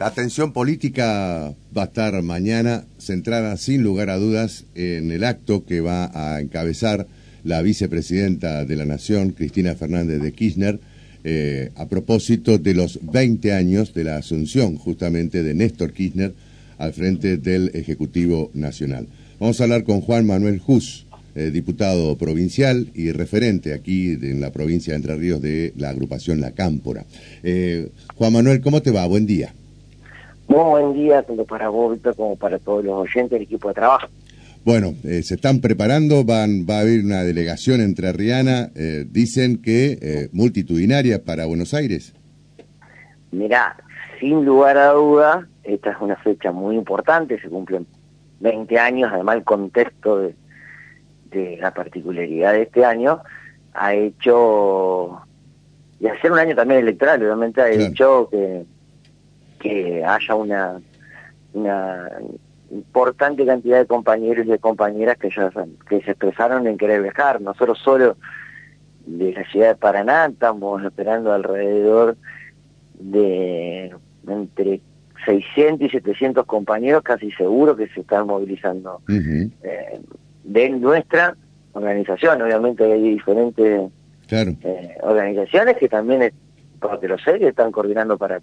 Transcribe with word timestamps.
La 0.00 0.06
atención 0.06 0.54
política 0.54 1.54
va 1.76 1.82
a 1.82 1.84
estar 1.84 2.22
mañana 2.22 2.86
centrada 2.96 3.58
sin 3.58 3.82
lugar 3.82 4.08
a 4.08 4.16
dudas 4.16 4.64
en 4.74 5.10
el 5.10 5.24
acto 5.24 5.66
que 5.66 5.82
va 5.82 6.10
a 6.14 6.40
encabezar 6.40 7.06
la 7.44 7.60
vicepresidenta 7.60 8.64
de 8.64 8.76
la 8.76 8.86
Nación, 8.86 9.32
Cristina 9.32 9.74
Fernández 9.74 10.22
de 10.22 10.32
Kirchner, 10.32 10.80
eh, 11.22 11.70
a 11.74 11.86
propósito 11.86 12.56
de 12.56 12.72
los 12.72 12.98
20 13.02 13.52
años 13.52 13.92
de 13.92 14.04
la 14.04 14.16
asunción 14.16 14.78
justamente 14.78 15.42
de 15.42 15.52
Néstor 15.52 15.92
Kirchner 15.92 16.32
al 16.78 16.94
frente 16.94 17.36
del 17.36 17.70
Ejecutivo 17.74 18.50
Nacional. 18.54 19.06
Vamos 19.38 19.60
a 19.60 19.64
hablar 19.64 19.84
con 19.84 20.00
Juan 20.00 20.26
Manuel 20.26 20.60
Jus, 20.60 21.04
eh, 21.34 21.50
diputado 21.50 22.16
provincial 22.16 22.88
y 22.94 23.12
referente 23.12 23.74
aquí 23.74 24.12
en 24.12 24.40
la 24.40 24.50
provincia 24.50 24.94
de 24.94 24.96
Entre 24.96 25.16
Ríos 25.16 25.42
de 25.42 25.74
la 25.76 25.90
agrupación 25.90 26.40
La 26.40 26.52
Cámpora. 26.52 27.04
Eh, 27.42 27.90
Juan 28.14 28.32
Manuel, 28.32 28.62
¿cómo 28.62 28.80
te 28.80 28.92
va? 28.92 29.06
Buen 29.06 29.26
día. 29.26 29.52
Muy 30.50 30.64
buen 30.64 30.94
día, 30.94 31.22
tanto 31.22 31.44
para 31.44 31.68
vos, 31.68 31.96
como 32.16 32.34
para 32.34 32.58
todos 32.58 32.84
los 32.84 32.94
oyentes 32.94 33.30
del 33.30 33.42
equipo 33.42 33.68
de 33.68 33.74
trabajo. 33.74 34.08
Bueno, 34.64 34.94
eh, 35.04 35.22
se 35.22 35.36
están 35.36 35.60
preparando, 35.60 36.24
van, 36.24 36.66
va 36.68 36.78
a 36.78 36.80
haber 36.80 37.04
una 37.04 37.22
delegación 37.22 37.80
entre 37.80 38.08
eh, 38.10 39.06
dicen 39.08 39.62
que 39.62 39.96
eh, 40.02 40.28
multitudinaria 40.32 41.24
para 41.24 41.46
Buenos 41.46 41.72
Aires. 41.72 42.14
Mirá, 43.30 43.76
sin 44.18 44.44
lugar 44.44 44.76
a 44.76 44.90
duda, 44.90 45.48
esta 45.62 45.92
es 45.92 45.96
una 46.00 46.16
fecha 46.16 46.50
muy 46.50 46.74
importante, 46.74 47.40
se 47.40 47.48
cumplen 47.48 47.86
20 48.40 48.76
años, 48.76 49.08
además 49.12 49.36
el 49.36 49.44
contexto 49.44 50.18
de, 51.30 51.58
la 51.60 51.72
particularidad 51.72 52.54
de 52.54 52.62
este 52.62 52.84
año 52.84 53.20
ha 53.72 53.94
hecho, 53.94 55.16
y 56.00 56.08
hacer 56.08 56.32
un 56.32 56.40
año 56.40 56.56
también 56.56 56.80
electoral, 56.80 57.22
obviamente 57.22 57.60
ha 57.60 57.70
hecho 57.70 58.28
que 58.28 58.64
que 59.60 60.04
haya 60.04 60.34
una, 60.34 60.80
una 61.52 62.08
importante 62.70 63.44
cantidad 63.46 63.78
de 63.78 63.86
compañeros 63.86 64.46
y 64.46 64.50
de 64.50 64.58
compañeras 64.58 65.16
que 65.18 65.30
ya 65.30 65.50
que 65.88 66.00
se 66.02 66.12
expresaron 66.12 66.66
en 66.66 66.78
querer 66.78 67.02
viajar. 67.02 67.40
Nosotros 67.40 67.78
solo 67.78 68.16
de 69.06 69.32
la 69.32 69.44
ciudad 69.50 69.68
de 69.68 69.74
Paraná 69.76 70.26
estamos 70.26 70.82
esperando 70.84 71.32
alrededor 71.32 72.16
de 72.94 73.94
entre 74.26 74.80
600 75.24 75.88
y 75.88 75.90
700 75.90 76.46
compañeros, 76.46 77.02
casi 77.02 77.30
seguro 77.32 77.76
que 77.76 77.88
se 77.88 78.00
están 78.00 78.26
movilizando 78.26 79.00
eh, 79.08 80.00
de 80.44 80.70
nuestra 80.70 81.36
organización. 81.72 82.40
Obviamente 82.42 82.84
hay 82.84 83.02
diferentes 83.14 83.90
eh, 84.30 84.96
organizaciones 85.02 85.76
que 85.76 85.88
también, 85.88 86.32
porque 86.80 87.08
lo 87.08 87.18
sé, 87.18 87.38
que 87.38 87.48
están 87.48 87.72
coordinando 87.72 88.16
para 88.16 88.40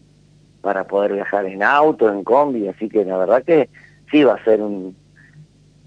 para 0.68 0.84
poder 0.84 1.14
viajar 1.14 1.46
en 1.46 1.64
auto, 1.64 2.12
en 2.12 2.26
combi, 2.26 2.68
así 2.68 2.90
que 2.90 3.06
la 3.06 3.16
verdad 3.16 3.42
que 3.42 3.70
sí 4.12 4.26
va 4.26 4.34
a 4.34 4.44
ser 4.44 4.60
un... 4.62 4.98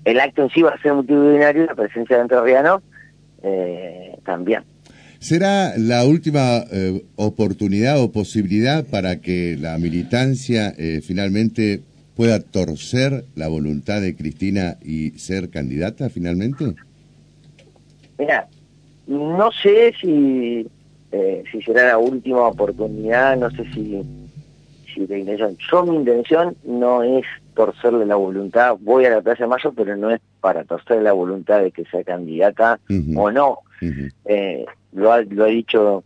El 0.06 0.18
acto 0.18 0.44
en 0.44 0.48
sí 0.48 0.62
va 0.62 0.70
a 0.70 0.80
ser 0.80 0.94
multitudinario 0.94 1.64
y 1.64 1.66
la 1.66 1.74
presencia 1.74 2.16
de 2.16 2.22
Entrerriano 2.22 2.80
eh, 3.42 4.16
también. 4.24 4.62
¿Será 5.18 5.76
la 5.76 6.06
última 6.06 6.64
eh, 6.72 7.04
oportunidad 7.16 8.00
o 8.00 8.10
posibilidad 8.10 8.86
para 8.86 9.20
que 9.20 9.58
la 9.60 9.76
militancia 9.76 10.72
eh, 10.78 11.02
finalmente 11.02 11.82
pueda 12.16 12.40
torcer 12.40 13.26
la 13.34 13.48
voluntad 13.48 14.00
de 14.00 14.16
Cristina 14.16 14.78
y 14.82 15.10
ser 15.18 15.50
candidata 15.50 16.08
finalmente? 16.08 16.72
Mira, 18.18 18.48
no 19.06 19.52
sé 19.62 19.92
si, 20.00 20.66
si 21.52 21.62
será 21.66 21.88
la 21.88 21.98
última 21.98 22.48
oportunidad, 22.48 23.36
no 23.36 23.50
sé 23.50 23.70
si 23.74 24.02
yo 24.96 25.84
mi 25.84 25.96
intención 25.96 26.56
no 26.64 27.02
es 27.02 27.24
torcerle 27.54 28.06
la 28.06 28.16
voluntad, 28.16 28.76
voy 28.80 29.04
a 29.04 29.10
la 29.10 29.20
Plaza 29.20 29.44
de 29.44 29.48
Mayo, 29.48 29.72
pero 29.76 29.96
no 29.96 30.10
es 30.10 30.20
para 30.40 30.64
torcerle 30.64 31.02
la 31.02 31.12
voluntad 31.12 31.60
de 31.60 31.72
que 31.72 31.84
sea 31.86 32.02
candidata 32.04 32.80
o 33.16 33.30
no. 33.30 33.58
Eh, 34.24 34.64
lo, 34.92 35.12
ha, 35.12 35.22
lo 35.22 35.44
dicho 35.46 36.04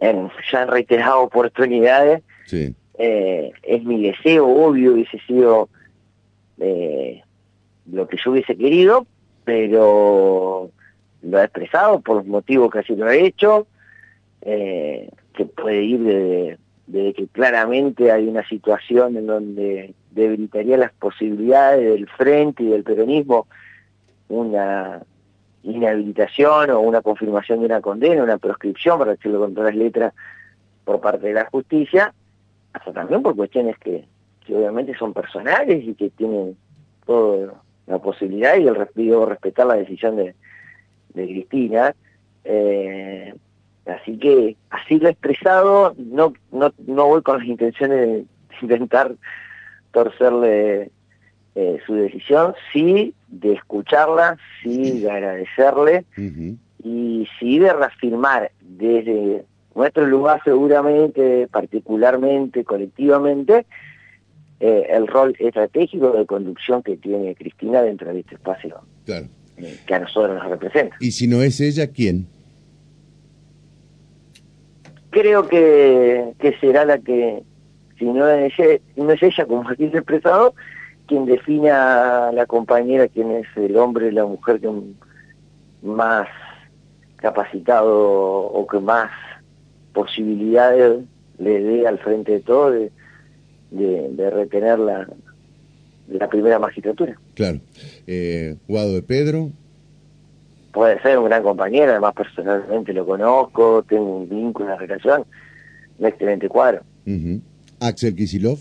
en, 0.00 0.30
ya 0.50 0.62
en 0.62 0.68
reiteradas 0.68 1.16
oportunidades. 1.16 2.22
Eh, 2.98 3.52
es 3.62 3.84
mi 3.84 4.02
deseo, 4.02 4.46
obvio, 4.46 4.94
hubiese 4.94 5.18
sido 5.20 5.68
eh, 6.58 7.22
lo 7.90 8.08
que 8.08 8.16
yo 8.22 8.30
hubiese 8.30 8.56
querido, 8.56 9.06
pero 9.44 10.70
lo 11.22 11.38
ha 11.38 11.44
expresado 11.44 12.00
por 12.00 12.16
los 12.16 12.26
motivos 12.26 12.70
que 12.70 12.78
así 12.80 12.96
lo 12.96 13.06
ha 13.06 13.14
hecho, 13.14 13.66
que 14.40 15.44
puede 15.56 15.82
ir 15.82 16.00
de 16.00 16.58
de 16.86 17.12
que 17.14 17.26
claramente 17.26 18.12
hay 18.12 18.28
una 18.28 18.46
situación 18.46 19.16
en 19.16 19.26
donde 19.26 19.94
debilitaría 20.12 20.76
las 20.76 20.92
posibilidades 20.92 21.92
del 21.92 22.08
frente 22.08 22.62
y 22.62 22.68
del 22.68 22.84
peronismo 22.84 23.46
una 24.28 25.02
inhabilitación 25.62 26.70
o 26.70 26.80
una 26.80 27.02
confirmación 27.02 27.60
de 27.60 27.66
una 27.66 27.80
condena, 27.80 28.22
una 28.22 28.38
proscripción, 28.38 28.98
para 28.98 29.12
decirlo 29.12 29.40
con 29.40 29.54
todas 29.54 29.74
las 29.74 29.78
letras, 29.78 30.14
por 30.84 31.00
parte 31.00 31.26
de 31.26 31.34
la 31.34 31.46
justicia, 31.46 32.14
hasta 32.72 32.92
también 32.92 33.22
por 33.22 33.34
cuestiones 33.34 33.76
que, 33.78 34.04
obviamente 34.48 34.94
son 34.96 35.12
personales 35.12 35.82
y 35.84 35.94
que 35.94 36.10
tienen 36.10 36.56
toda 37.04 37.54
la 37.86 37.98
posibilidad 37.98 38.56
y 38.56 38.68
el 38.68 38.76
respetar 38.76 39.66
la 39.66 39.74
decisión 39.74 40.16
de, 40.16 40.34
de 41.14 41.24
Cristina. 41.24 41.94
Eh, 42.44 43.34
Así 43.86 44.18
que, 44.18 44.56
así 44.70 44.98
lo 44.98 45.08
he 45.08 45.12
expresado, 45.12 45.94
no, 45.96 46.32
no, 46.50 46.72
no 46.86 47.06
voy 47.06 47.22
con 47.22 47.38
las 47.38 47.46
intenciones 47.46 47.98
de 47.98 48.26
intentar 48.62 49.14
torcerle 49.92 50.90
eh, 51.54 51.78
su 51.86 51.94
decisión, 51.94 52.54
sí 52.72 53.14
de 53.28 53.54
escucharla, 53.54 54.36
sí 54.62 55.00
de 55.00 55.10
agradecerle 55.10 56.04
y 56.82 57.26
sí 57.38 57.58
de 57.58 57.72
reafirmar 57.72 58.50
desde 58.60 59.44
nuestro 59.74 60.06
lugar 60.06 60.40
seguramente, 60.44 61.48
particularmente, 61.50 62.64
colectivamente, 62.64 63.66
eh, 64.60 64.86
el 64.90 65.06
rol 65.06 65.34
estratégico 65.38 66.12
de 66.12 66.26
conducción 66.26 66.82
que 66.82 66.96
tiene 66.96 67.34
Cristina 67.34 67.82
dentro 67.82 68.12
de 68.12 68.20
este 68.20 68.34
espacio 68.34 68.82
eh, 69.06 69.78
que 69.86 69.94
a 69.94 70.00
nosotros 70.00 70.34
nos 70.34 70.48
representa. 70.48 70.96
¿Y 71.00 71.12
si 71.12 71.26
no 71.26 71.42
es 71.42 71.60
ella, 71.60 71.86
quién? 71.88 72.26
Creo 75.16 75.48
que, 75.48 76.34
será 76.60 76.84
la 76.84 76.98
que, 76.98 77.42
si 77.98 78.04
no 78.04 78.28
es, 78.28 78.52
ella, 78.58 79.46
como 79.46 79.68
aquí 79.68 79.88
se 79.88 79.98
expresado, 79.98 80.54
quien 81.06 81.24
defina 81.24 82.28
a 82.28 82.32
la 82.32 82.44
compañera, 82.44 83.08
quién 83.08 83.30
es 83.30 83.46
el 83.56 83.76
hombre, 83.78 84.12
la 84.12 84.26
mujer 84.26 84.60
que 84.60 84.70
más 85.82 86.28
capacitado 87.16 87.96
o 87.98 88.66
que 88.66 88.78
más 88.78 89.10
posibilidades 89.94 91.00
le 91.38 91.60
dé 91.60 91.86
al 91.86 91.98
frente 91.98 92.32
de 92.32 92.40
todo 92.40 92.70
de, 93.70 94.30
retener 94.30 94.78
la, 94.78 95.08
la 96.08 96.28
primera 96.28 96.58
magistratura. 96.58 97.18
Claro. 97.34 97.60
Eh, 98.06 98.56
Guado 98.68 98.92
de 98.92 99.02
Pedro, 99.02 99.50
puede 100.76 101.00
ser 101.00 101.18
un 101.18 101.24
gran 101.24 101.42
compañero, 101.42 101.92
además 101.92 102.12
personalmente 102.12 102.92
lo 102.92 103.06
conozco, 103.06 103.82
tengo 103.88 104.18
un 104.18 104.28
vínculo, 104.28 104.66
una 104.66 104.76
relación, 104.76 105.24
un 105.98 106.06
excelente 106.06 106.50
cuadro. 106.50 106.82
Axel 107.80 108.14
Kisilov. 108.14 108.58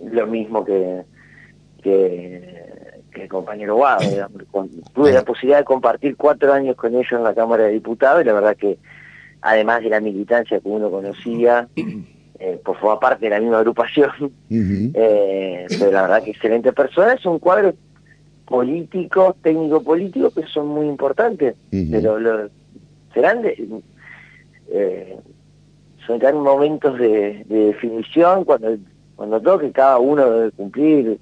Lo 0.00 0.26
mismo 0.26 0.62
que, 0.66 1.02
que, 1.82 2.82
el 3.14 3.28
compañero 3.28 3.76
Guado. 3.76 4.04
tuve 4.94 5.12
la 5.12 5.22
posibilidad 5.22 5.60
de 5.60 5.64
compartir 5.64 6.14
cuatro 6.14 6.52
años 6.52 6.76
con 6.76 6.92
ellos 6.92 7.12
en 7.12 7.24
la 7.24 7.34
Cámara 7.34 7.64
de 7.64 7.72
Diputados 7.72 8.20
y 8.20 8.26
la 8.26 8.34
verdad 8.34 8.54
que 8.54 8.76
además 9.40 9.82
de 9.82 9.88
la 9.88 10.00
militancia 10.00 10.60
que 10.60 10.68
uno 10.68 10.90
conocía, 10.90 11.68
eh, 12.38 12.60
por 12.62 12.78
favor, 12.78 13.00
parte 13.00 13.24
de 13.24 13.30
la 13.30 13.40
misma 13.40 13.60
agrupación, 13.60 14.10
eh, 14.50 15.64
pero 15.70 15.90
la 15.90 16.02
verdad 16.02 16.22
que 16.22 16.32
excelente 16.32 16.74
persona, 16.74 17.14
es 17.14 17.24
un 17.24 17.38
cuadro 17.38 17.72
políticos, 18.46 19.36
técnico-políticos, 19.42 20.34
que 20.34 20.46
son 20.46 20.68
muy 20.68 20.86
importantes, 20.86 21.54
pero 21.70 22.18
lo, 22.18 22.50
serán 23.12 23.42
de, 23.42 23.68
eh, 24.70 25.16
serán 26.06 26.40
momentos 26.40 26.98
de, 26.98 27.44
definición 27.48 28.44
cuando, 28.44 28.76
cuando 29.16 29.40
toque 29.40 29.72
cada 29.72 29.98
uno 29.98 30.30
debe 30.30 30.50
cumplir 30.52 31.18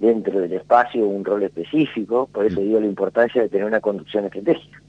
dentro 0.00 0.40
del 0.40 0.54
espacio 0.54 1.06
un 1.06 1.24
rol 1.24 1.42
específico, 1.42 2.28
por 2.32 2.46
eso 2.46 2.60
digo 2.60 2.80
la 2.80 2.86
importancia 2.86 3.42
de 3.42 3.50
tener 3.50 3.66
una 3.66 3.80
conducción 3.80 4.24
estratégica. 4.24 4.80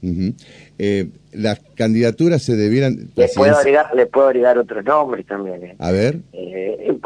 Eh, 0.78 1.08
las 1.32 1.60
candidaturas 1.74 2.42
se 2.42 2.56
debieran... 2.56 3.10
Le 3.14 3.28
puedo, 3.28 3.54
agregar, 3.54 3.94
le 3.94 4.06
puedo 4.06 4.28
agregar 4.28 4.56
otros 4.56 4.82
nombres 4.82 5.26
también. 5.26 5.64
Eh. 5.64 5.76
A 5.78 5.90
ver. 5.90 6.20
Eh, 6.32 6.98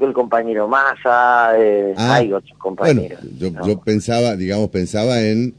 el 0.00 0.12
compañero 0.12 0.68
Massa, 0.68 1.52
eh, 1.58 1.94
ah, 1.96 2.16
hay 2.16 2.32
otros 2.32 2.56
compañeros. 2.58 3.20
Bueno, 3.38 3.66
yo, 3.66 3.80
pensaba, 3.80 4.36
digamos, 4.36 4.68
pensaba 4.70 5.20
en 5.22 5.54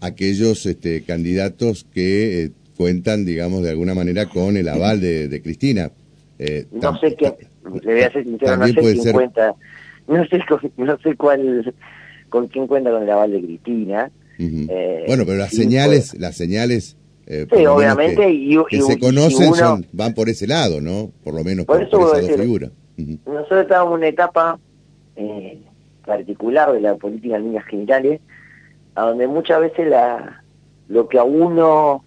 aquellos 0.00 0.66
este, 0.66 1.02
candidatos 1.02 1.86
que 1.92 2.44
eh, 2.44 2.50
cuentan, 2.76 3.24
digamos, 3.24 3.62
de 3.62 3.70
alguna 3.70 3.94
manera 3.94 4.26
con 4.26 4.56
el 4.56 4.68
aval 4.68 5.00
de, 5.00 5.40
Cristina. 5.42 5.90
Eh, 6.38 6.66
no 6.70 6.98
sé 6.98 7.16
qué, 7.16 7.34
Le 7.82 7.92
voy 7.94 8.02
a 8.02 8.12
ser 8.12 8.24
sincero, 8.24 8.56
no 8.56 8.66
sé 8.66 8.74
quién 8.74 9.12
cuenta, 9.12 9.54
no 10.06 10.24
sé, 10.26 10.40
no 10.76 10.98
sé 10.98 11.16
cuál, 11.16 11.74
con 12.28 12.46
quién 12.48 12.66
cuenta 12.66 12.90
con 12.90 13.02
el 13.02 13.10
aval 13.10 13.32
de 13.32 13.40
Cristina. 13.42 14.10
Eh, 14.38 15.04
bueno, 15.08 15.24
pero 15.26 15.38
las 15.38 15.50
señales, 15.50 16.14
las 16.18 16.36
señales 16.36 16.96
eh, 17.30 17.46
sí, 17.54 17.66
obviamente, 17.66 18.16
que, 18.16 18.30
y, 18.30 18.80
se 18.80 18.98
conocen 18.98 19.52
son, 19.52 19.86
van 19.92 20.14
por 20.14 20.30
ese 20.30 20.46
lado, 20.46 20.80
¿no? 20.80 21.12
Por 21.22 21.34
lo 21.34 21.44
menos 21.44 21.66
por, 21.66 21.86
por, 21.90 22.16
Nosotros 23.26 23.62
estábamos 23.62 23.92
en 23.92 23.98
una 23.98 24.08
etapa 24.08 24.58
eh, 25.16 25.58
particular 26.04 26.72
de 26.72 26.80
la 26.80 26.96
política 26.96 27.36
en 27.36 27.44
líneas 27.44 27.64
generales, 27.66 28.20
a 28.94 29.02
donde 29.02 29.26
muchas 29.26 29.60
veces 29.60 29.88
la, 29.88 30.42
lo 30.88 31.08
que 31.08 31.18
a 31.18 31.24
uno 31.24 32.04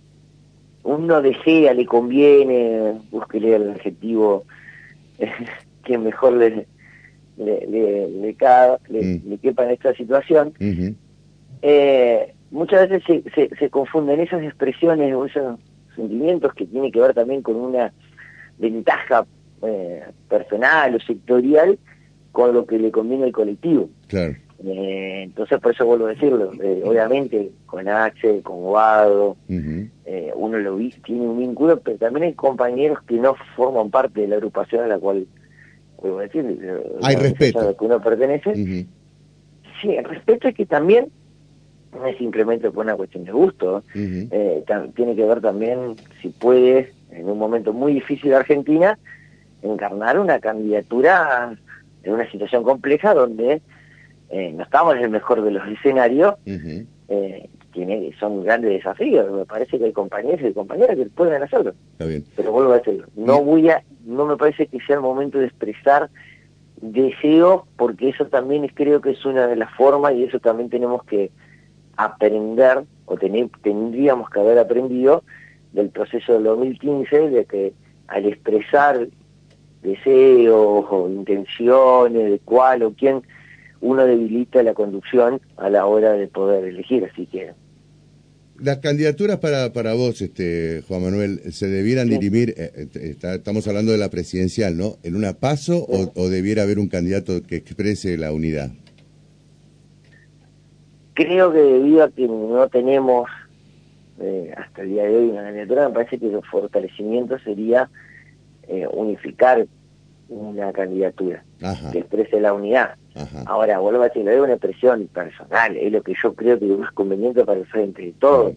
uno 0.84 1.22
desea, 1.22 1.74
le 1.74 1.86
conviene, 1.86 3.00
búsquele 3.12 3.56
el 3.56 3.72
adjetivo 3.72 4.46
que 5.84 5.98
mejor 5.98 6.34
le, 6.34 6.68
le, 7.38 7.68
le, 7.68 8.08
le, 8.10 8.34
mm. 8.34 9.38
quepa 9.42 9.66
en 9.66 9.72
esta 9.72 9.94
situación, 9.94 10.54
eh, 11.62 12.34
muchas 12.50 12.90
veces 12.90 13.24
se, 13.34 13.50
se, 13.56 13.70
confunden 13.70 14.20
esas 14.20 14.42
expresiones 14.44 15.14
o 15.14 15.26
esos 15.26 15.60
sentimientos 15.96 16.54
que 16.54 16.66
tienen 16.66 16.92
que 16.92 17.00
ver 17.00 17.14
también 17.14 17.42
con 17.42 17.56
una 17.56 17.94
ventaja 18.58 19.26
eh, 19.64 20.04
personal 20.28 20.96
o 20.96 21.00
sectorial 21.00 21.78
con 22.32 22.54
lo 22.54 22.66
que 22.66 22.80
le 22.80 22.92
conviene 22.92 23.26
al 23.26 23.32
colectivo. 23.32 23.90
Claro. 24.08 24.36
Eh, 24.64 25.24
entonces, 25.24 25.60
por 25.60 25.74
eso 25.74 25.86
vuelvo 25.86 26.06
a 26.06 26.10
decirlo, 26.10 26.52
eh, 26.62 26.82
obviamente 26.86 27.52
con 27.66 27.88
Axel, 27.88 28.42
con 28.42 28.62
Guado, 28.62 29.38
uno 30.36 30.58
lo 30.58 30.76
vi, 30.76 30.90
tiene 31.06 31.22
un 31.22 31.38
vínculo, 31.38 31.80
pero 31.80 31.98
también 31.98 32.26
hay 32.26 32.34
compañeros 32.34 33.00
que 33.08 33.16
no 33.16 33.36
forman 33.56 33.92
parte 33.92 34.22
de 34.22 34.28
la 34.28 34.36
agrupación 34.38 34.84
a 34.84 34.88
la 34.88 34.98
cual, 34.98 35.28
vuelvo 36.02 36.20
a 36.20 36.24
decir, 36.24 36.60
hay 37.04 37.16
respeto. 37.16 37.78
que 37.78 37.86
uno 37.86 38.02
pertenece. 38.02 38.56
Sí, 39.82 39.96
el 39.96 40.06
respeto 40.06 40.48
es 40.48 40.56
que 40.56 40.66
también 40.66 41.08
no 41.92 42.06
es 42.08 42.18
simplemente 42.18 42.72
por 42.72 42.86
una 42.86 42.96
cuestión 42.96 43.26
de 43.26 43.32
gusto, 43.32 43.84
tiene 43.94 45.16
que 45.16 45.26
ver 45.26 45.42
también 45.42 45.96
si 46.22 46.30
puede, 46.30 46.92
en 47.12 47.30
un 47.30 47.38
momento 47.38 47.74
muy 47.74 47.94
difícil 47.94 48.32
de 48.32 48.38
Argentina, 48.38 48.98
encarnar 49.62 50.20
una 50.20 50.40
candidatura 50.40 51.58
en 52.04 52.14
una 52.14 52.30
situación 52.32 52.64
compleja 52.64 53.14
donde 53.14 53.62
eh, 54.30 54.52
no 54.54 54.64
estamos 54.64 54.96
en 54.96 55.04
el 55.04 55.10
mejor 55.10 55.42
de 55.42 55.52
los 55.52 55.68
escenarios, 55.68 56.36
eh, 56.46 57.50
tiene, 57.74 58.12
son 58.20 58.44
grandes 58.44 58.72
desafíos, 58.72 59.32
me 59.32 59.46
parece 59.46 59.78
que 59.78 59.86
hay 59.86 59.94
compañeros 59.94 60.42
y 60.50 60.54
compañeras 60.54 60.96
que 60.96 61.06
pueden 61.06 61.42
hacerlo. 61.44 61.74
Pero 61.98 62.52
vuelvo 62.52 62.74
a 62.74 62.78
decirlo, 62.78 63.08
no 63.16 63.44
voy 63.44 63.70
a, 63.70 63.84
no 64.06 64.26
me 64.26 64.38
parece 64.38 64.68
que 64.68 64.80
sea 64.82 64.96
el 64.96 65.02
momento 65.02 65.38
de 65.38 65.46
expresar 65.46 66.10
deseo, 66.82 67.68
porque 67.78 68.10
eso 68.10 68.26
también 68.28 68.68
creo 68.70 69.02
que 69.02 69.12
es 69.12 69.26
una 69.26 69.48
de 69.48 69.56
las 69.56 69.72
formas 69.76 70.14
y 70.14 70.24
eso 70.24 70.40
también 70.40 70.70
tenemos 70.70 71.04
que 71.04 71.32
aprender, 71.96 72.84
o 73.06 73.18
tendríamos 73.18 74.30
que 74.30 74.40
haber 74.40 74.58
aprendido 74.58 75.24
del 75.74 75.90
proceso 75.90 76.34
del 76.34 76.44
2015, 76.44 77.30
de 77.30 77.46
que 77.46 77.74
al 78.08 78.26
expresar 78.26 79.08
deseos 79.82 80.86
o 80.90 81.10
intenciones 81.10 82.32
de 82.32 82.40
cuál 82.40 82.84
o 82.84 82.94
quién, 82.94 83.22
uno 83.82 84.06
debilita 84.06 84.62
la 84.64 84.74
conducción 84.74 85.42
a 85.58 85.70
la 85.70 85.86
hora 85.86 86.14
de 86.14 86.28
poder 86.28 86.66
elegir, 86.66 87.08
así 87.12 87.26
que... 87.26 87.52
Las 88.60 88.78
candidaturas 88.78 89.40
para, 89.40 89.74
para 89.74 89.96
vos, 89.96 90.22
este 90.22 90.84
Juan 90.88 91.02
Manuel, 91.02 91.40
¿se 91.52 91.68
debieran 91.68 92.10
dirimir, 92.10 92.54
eh, 92.58 92.88
eh, 92.94 93.16
estamos 93.20 93.68
hablando 93.68 93.92
de 93.92 93.98
la 93.98 94.12
presidencial, 94.12 94.78
¿no? 94.78 94.98
¿En 95.02 95.16
una 95.16 95.34
paso 95.34 95.84
o 95.88 96.30
debiera 96.30 96.62
haber 96.62 96.78
un 96.78 96.88
candidato 96.88 97.42
que 97.42 97.56
exprese 97.56 98.20
la 98.20 98.32
unidad? 98.32 98.72
Creo 101.16 101.52
que 101.52 101.60
debido 101.60 102.04
a 102.04 102.10
que 102.12 102.28
no 102.28 102.68
tenemos 102.70 103.28
eh, 104.20 104.54
hasta 104.56 104.84
el 104.84 104.90
día 104.90 105.04
de 105.04 105.18
hoy 105.18 105.30
una 105.30 105.44
candidatura, 105.44 105.88
me 105.90 105.96
parece 105.96 106.20
que 106.20 106.28
el 106.28 106.42
fortalecimiento 106.44 107.40
sería 107.40 107.90
eh, 108.72 108.88
unificar 108.88 109.68
una 110.30 110.72
candidatura 110.72 111.44
que 111.92 112.00
exprese 112.00 112.40
la 112.40 112.54
unidad. 112.54 112.96
Ahora, 113.46 113.80
vuelvo 113.80 114.02
a 114.02 114.08
decir, 114.08 114.26
es 114.30 114.40
una 114.40 114.54
expresión 114.54 115.08
personal, 115.08 115.76
es 115.76 115.92
lo 115.92 116.02
que 116.02 116.14
yo 116.24 116.34
creo 116.34 116.58
que 116.58 116.72
es 116.72 116.80
más 116.80 116.94
conveniente 116.94 117.44
para 117.44 117.60
el 117.60 117.66
frente 117.66 118.02
de 118.02 118.14
todos, 118.14 118.54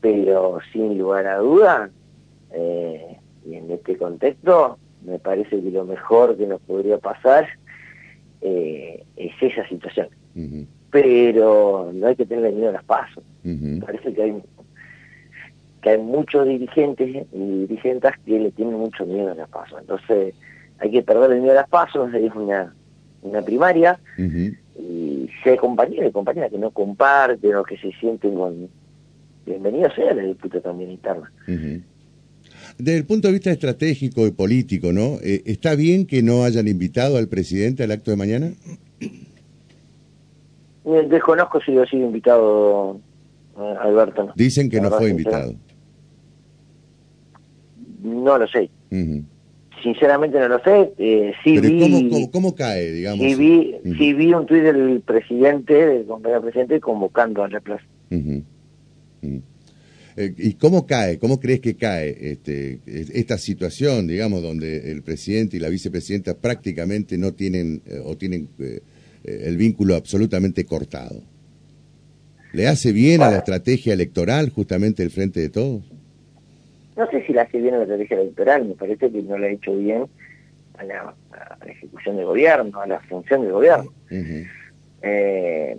pero 0.00 0.58
sin 0.72 0.98
lugar 0.98 1.28
a 1.28 1.36
duda, 1.36 1.88
eh, 2.50 3.16
y 3.46 3.54
en 3.54 3.70
este 3.70 3.96
contexto, 3.96 4.76
me 5.04 5.20
parece 5.20 5.62
que 5.62 5.70
lo 5.70 5.84
mejor 5.84 6.36
que 6.36 6.48
nos 6.48 6.60
podría 6.62 6.98
pasar 6.98 7.46
es 8.40 9.32
esa 9.40 9.68
situación. 9.68 10.08
Pero 10.90 11.92
no 11.94 12.08
hay 12.08 12.16
que 12.16 12.26
tener 12.26 12.52
miedo 12.52 12.70
a 12.70 12.72
las 12.72 12.84
pasos. 12.84 13.22
Parece 13.86 14.12
que 14.12 14.20
hay 14.20 14.42
que 15.82 15.90
hay 15.90 15.98
muchos 15.98 16.46
dirigentes 16.46 17.26
y 17.32 17.66
dirigentes 17.66 18.12
que 18.24 18.38
le 18.38 18.52
tienen 18.52 18.74
mucho 18.74 19.04
miedo 19.04 19.32
a 19.32 19.34
las 19.34 19.48
pasos. 19.48 19.80
Entonces 19.80 20.34
hay 20.78 20.90
que 20.90 21.02
perder 21.02 21.32
el 21.32 21.40
miedo 21.40 21.52
a 21.52 21.62
las 21.62 21.68
pasos, 21.68 22.12
es 22.14 22.32
una, 22.34 22.74
una 23.22 23.42
primaria, 23.42 23.98
y 24.16 25.28
si 25.42 25.50
hay 25.50 25.56
compañeros 25.56 26.08
y 26.08 26.12
compañeras 26.12 26.50
que 26.50 26.58
no 26.58 26.70
comparten 26.70 27.56
o 27.56 27.64
que 27.64 27.76
se 27.76 27.92
sienten 27.92 28.34
con... 28.34 28.68
Bienvenido 29.44 29.92
sea 29.92 30.14
la 30.14 30.22
disputa 30.22 30.60
también 30.60 30.92
interna. 30.92 31.30
Desde 32.78 32.96
el 32.96 33.04
punto 33.04 33.26
de 33.26 33.34
vista 33.34 33.50
estratégico 33.50 34.24
y 34.26 34.30
político, 34.30 34.92
¿no? 34.92 35.18
Eh, 35.22 35.42
¿Está 35.46 35.74
bien 35.74 36.06
que 36.06 36.22
no 36.22 36.44
hayan 36.44 36.68
invitado 36.68 37.16
al 37.16 37.26
presidente 37.26 37.82
al 37.82 37.90
acto 37.90 38.12
de 38.12 38.16
mañana? 38.16 38.52
Eh, 40.84 41.06
desconozco 41.08 41.60
si 41.60 41.76
ha 41.76 41.86
sido 41.86 42.06
invitado 42.06 43.00
eh, 43.58 43.74
Alberto. 43.80 44.32
Dicen 44.36 44.70
que 44.70 44.80
no 44.80 44.90
fue 44.90 45.10
invitado. 45.10 45.54
No 48.02 48.38
lo 48.38 48.46
sé. 48.48 48.70
Sinceramente 49.82 50.38
no 50.38 50.48
lo 50.48 50.58
sé. 50.62 50.92
Eh, 50.98 51.32
sí 51.42 51.58
vi, 51.58 52.28
cómo, 52.30 52.54
cae, 52.54 52.92
digamos? 52.92 53.24
Sí 53.24 53.34
vi, 53.34 54.12
vi 54.12 54.32
un 54.32 54.46
tuit 54.46 54.62
del 54.62 55.00
presidente, 55.00 55.74
del 55.74 56.06
compañero 56.06 56.42
presidente, 56.42 56.80
convocando 56.80 57.42
al 57.42 57.50
reemplazo. 57.50 57.84
¿Y 60.14 60.54
cómo 60.54 60.86
cae? 60.86 61.18
¿Cómo 61.18 61.40
crees 61.40 61.60
que 61.60 61.74
cae 61.74 62.32
este, 62.32 62.80
esta 62.86 63.38
situación, 63.38 64.06
digamos, 64.06 64.42
donde 64.42 64.92
el 64.92 65.02
presidente 65.02 65.56
y 65.56 65.60
la 65.60 65.68
vicepresidenta 65.68 66.34
prácticamente 66.34 67.16
no 67.18 67.32
tienen 67.32 67.82
o 68.04 68.16
tienen 68.16 68.48
eh, 69.24 69.42
el 69.46 69.56
vínculo 69.56 69.94
absolutamente 69.94 70.64
cortado. 70.64 71.22
¿Le 72.52 72.66
hace 72.68 72.92
bien 72.92 73.22
a 73.22 73.30
la 73.30 73.38
estrategia 73.38 73.94
electoral 73.94 74.50
justamente 74.50 75.02
el 75.02 75.10
Frente 75.10 75.40
de 75.40 75.48
Todos? 75.48 75.84
No 76.96 77.10
sé 77.10 77.24
si 77.26 77.32
le 77.32 77.40
hace 77.40 77.58
bien 77.58 77.74
a 77.74 77.78
la 77.78 77.82
estrategia 77.84 78.20
electoral, 78.20 78.64
me 78.66 78.74
parece 78.74 79.10
que 79.10 79.22
no 79.22 79.38
le 79.38 79.46
ha 79.48 79.50
hecho 79.50 79.74
bien 79.76 80.06
a 80.78 80.84
la, 80.84 81.14
ejecución 81.66 82.16
del 82.16 82.26
gobierno, 82.26 82.80
a 82.80 82.86
la 82.86 83.00
función 83.00 83.42
del 83.42 83.52
gobierno. 83.52 83.92
Eh, 85.02 85.76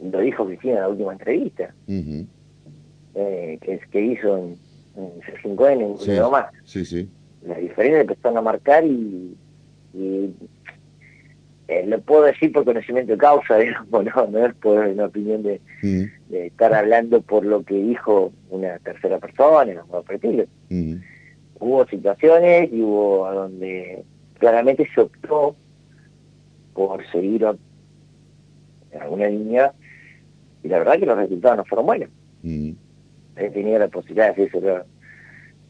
lo 0.00 0.20
dijo 0.20 0.46
Cristina 0.46 0.74
en 0.74 0.80
la 0.80 0.88
última 0.88 1.12
entrevista, 1.12 1.74
eh, 1.86 3.58
que, 3.60 3.80
que 3.90 4.00
hizo 4.00 4.36
en, 4.38 4.56
en 4.96 5.20
C5N, 5.20 5.82
en 5.82 5.98
sí, 5.98 6.10
más. 6.30 6.46
Sí, 6.64 6.84
sí. 6.84 7.08
La 7.42 7.56
diferencia 7.56 8.00
empezaron 8.00 8.38
a 8.38 8.42
marcar 8.42 8.84
y 8.84 9.36
eh, 11.68 11.84
lo 11.86 12.00
puedo 12.00 12.22
decir 12.22 12.50
por 12.50 12.64
conocimiento 12.64 13.12
de 13.12 13.18
causa, 13.18 13.56
digamos, 13.58 14.04
no, 14.04 14.26
no 14.26 14.46
es 14.46 14.54
por 14.54 14.78
una 14.78 15.04
opinión 15.04 15.42
de, 15.42 15.60
mm. 15.82 16.30
de, 16.30 16.46
estar 16.46 16.72
hablando 16.72 17.20
por 17.20 17.44
lo 17.44 17.62
que 17.62 17.74
dijo 17.74 18.32
una 18.48 18.78
tercera 18.78 19.18
persona, 19.18 19.84
o 19.90 20.02
mm. 20.70 20.94
Hubo 21.60 21.86
situaciones 21.86 22.72
y 22.72 22.80
hubo 22.80 23.26
a 23.26 23.34
donde 23.34 24.04
claramente 24.38 24.88
se 24.94 25.00
optó 25.00 25.56
por 26.72 27.04
seguir 27.10 27.44
en 28.92 29.02
alguna 29.02 29.26
línea 29.26 29.72
y 30.62 30.68
la 30.68 30.78
verdad 30.78 30.98
que 30.98 31.06
los 31.06 31.18
resultados 31.18 31.58
no 31.58 31.64
fueron 31.66 31.86
buenos. 31.86 32.08
Mm. 32.42 32.70
He 33.36 33.50
tenido 33.50 33.78
la 33.78 33.88
posibilidad 33.88 34.34
de 34.34 34.44
decirlo 34.44 34.84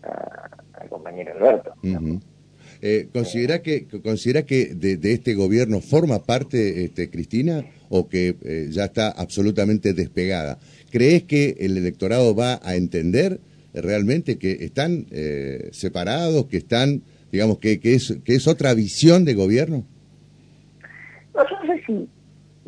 al 0.02 0.88
compañero 0.88 1.32
Alberto. 1.34 1.74
Eh, 2.80 3.08
¿Considera 3.12 3.60
que, 3.60 3.86
considera 4.02 4.42
que 4.42 4.66
de, 4.66 5.12
este 5.12 5.34
gobierno 5.34 5.80
forma 5.80 6.20
parte 6.20 6.84
este, 6.84 7.10
Cristina 7.10 7.64
o 7.88 8.08
que 8.08 8.36
eh, 8.42 8.68
ya 8.70 8.84
está 8.84 9.10
absolutamente 9.10 9.94
despegada? 9.94 10.58
¿Crees 10.90 11.24
que 11.24 11.56
el 11.58 11.76
electorado 11.76 12.34
va 12.34 12.60
a 12.62 12.76
entender 12.76 13.40
realmente 13.74 14.38
que 14.38 14.52
están 14.60 15.06
eh, 15.10 15.70
separados, 15.72 16.46
que 16.46 16.58
están, 16.58 17.02
digamos, 17.32 17.58
que, 17.58 17.80
que, 17.80 17.94
es, 17.94 18.16
que 18.24 18.34
es 18.34 18.46
otra 18.46 18.74
visión 18.74 19.24
de 19.24 19.34
gobierno? 19.34 19.84
No, 21.34 21.44
yo 21.48 21.64
no 21.64 21.74
sé 21.74 21.82
si 21.84 22.08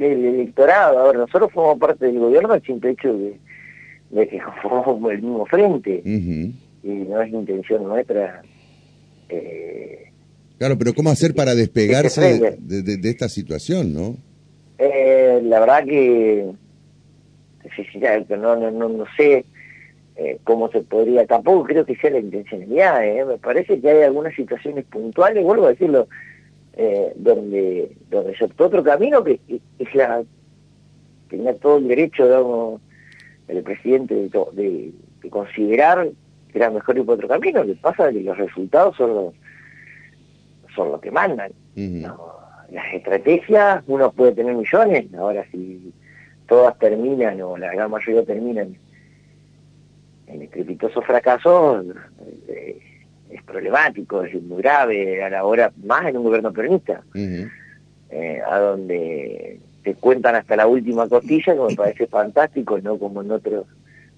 el 0.02 0.24
electorado, 0.24 0.98
a 0.98 1.06
ver, 1.06 1.16
nosotros 1.16 1.52
formamos 1.52 1.78
parte 1.78 2.06
del 2.06 2.18
gobierno 2.18 2.54
el 2.54 2.62
simple 2.62 2.90
hecho 2.90 3.12
de, 3.12 3.38
de 4.10 4.28
que 4.28 4.40
formamos 4.62 5.12
el 5.12 5.22
mismo 5.22 5.46
frente 5.46 6.02
y 6.04 6.88
no 6.88 7.22
es 7.22 7.32
intención 7.32 7.84
nuestra 7.84 8.42
eh, 9.30 10.10
Claro, 10.60 10.76
pero 10.76 10.92
¿cómo 10.92 11.08
hacer 11.08 11.34
para 11.34 11.54
despegarse 11.54 12.56
de, 12.58 13.10
esta 13.10 13.30
situación, 13.30 13.94
no? 13.94 14.18
Eh, 14.76 15.40
la 15.42 15.58
verdad 15.58 15.84
que, 15.84 16.50
no, 18.36 18.56
no, 18.56 18.70
no, 18.70 18.88
no 18.90 19.04
sé 19.16 19.46
eh, 20.16 20.38
cómo 20.44 20.70
se 20.70 20.82
podría, 20.82 21.26
tampoco 21.26 21.64
creo 21.64 21.86
que 21.86 21.96
sea 21.96 22.10
la 22.10 22.18
intencionalidad, 22.18 23.02
¿eh? 23.06 23.24
me 23.24 23.38
parece 23.38 23.80
que 23.80 23.88
hay 23.88 24.02
algunas 24.02 24.34
situaciones 24.34 24.84
puntuales, 24.84 25.42
vuelvo 25.42 25.64
a 25.64 25.70
decirlo, 25.70 26.08
eh, 26.74 27.10
donde, 27.16 27.96
donde 28.10 28.36
se 28.36 28.44
optó 28.44 28.66
otro 28.66 28.84
camino 28.84 29.24
que, 29.24 29.40
es 29.78 29.94
la, 29.94 30.22
tenía 31.30 31.54
todo 31.54 31.78
el 31.78 31.88
derecho, 31.88 32.26
digamos, 32.26 32.82
el 33.48 33.62
presidente 33.62 34.14
de, 34.14 34.92
de, 35.22 35.30
considerar 35.30 36.06
que 36.06 36.12
era 36.58 36.70
mejor 36.70 36.98
ir 36.98 37.04
por 37.04 37.14
otro 37.14 37.28
camino, 37.28 37.64
lo 37.64 37.74
que 37.74 37.80
pasa 37.80 38.08
es 38.08 38.14
que 38.16 38.22
los 38.22 38.36
resultados 38.36 38.96
son 38.96 39.14
los, 39.14 39.34
son 40.74 40.92
los 40.92 41.00
que 41.00 41.10
mandan. 41.10 41.52
Las 42.70 42.94
estrategias, 42.94 43.82
uno 43.86 44.12
puede 44.12 44.32
tener 44.32 44.54
millones, 44.54 45.12
ahora 45.14 45.44
si 45.50 45.92
todas 46.46 46.78
terminan 46.78 47.40
o 47.42 47.56
la 47.56 47.72
gran 47.72 47.90
mayoría 47.90 48.24
terminan 48.24 48.76
en 50.26 50.42
estrepitosos 50.42 51.04
fracasos, 51.04 51.84
eh, 52.48 52.78
es 53.30 53.42
problemático, 53.44 54.22
es 54.22 54.40
muy 54.42 54.62
grave 54.62 55.22
a 55.22 55.30
la 55.30 55.44
hora, 55.44 55.72
más 55.84 56.06
en 56.06 56.16
un 56.16 56.24
gobierno 56.24 56.52
peronista, 56.52 57.02
eh, 57.14 58.40
a 58.48 58.58
donde 58.58 59.60
te 59.82 59.94
cuentan 59.94 60.34
hasta 60.34 60.56
la 60.56 60.66
última 60.66 61.08
costilla, 61.08 61.54
que 61.54 61.60
me 61.60 61.74
parece 61.74 62.06
fantástico, 62.06 62.78
no 62.80 62.98
como 62.98 63.22
en 63.22 63.30
otros, 63.30 63.66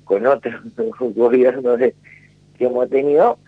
con 0.05 0.27
otros 0.27 0.61
gobiernos 1.15 1.79
que 2.63 2.69
hemos 2.69 2.89
tenido, 2.89 3.39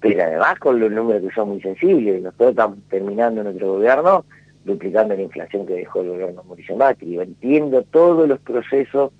pero 0.00 0.22
además 0.22 0.58
con 0.58 0.80
los 0.80 0.90
números 0.90 1.22
que 1.22 1.34
son 1.34 1.50
muy 1.50 1.60
sensibles. 1.60 2.22
Nosotros 2.22 2.50
estamos 2.50 2.78
terminando 2.88 3.42
nuestro 3.42 3.74
gobierno 3.74 4.24
duplicando 4.64 5.14
la 5.14 5.22
inflación 5.22 5.66
que 5.66 5.74
dejó 5.74 6.00
el 6.00 6.08
gobierno 6.08 6.42
Mauricio 6.44 6.76
Macri. 6.76 7.18
entiendo 7.18 7.82
todos 7.82 8.26
los 8.28 8.38
procesos 8.40 9.12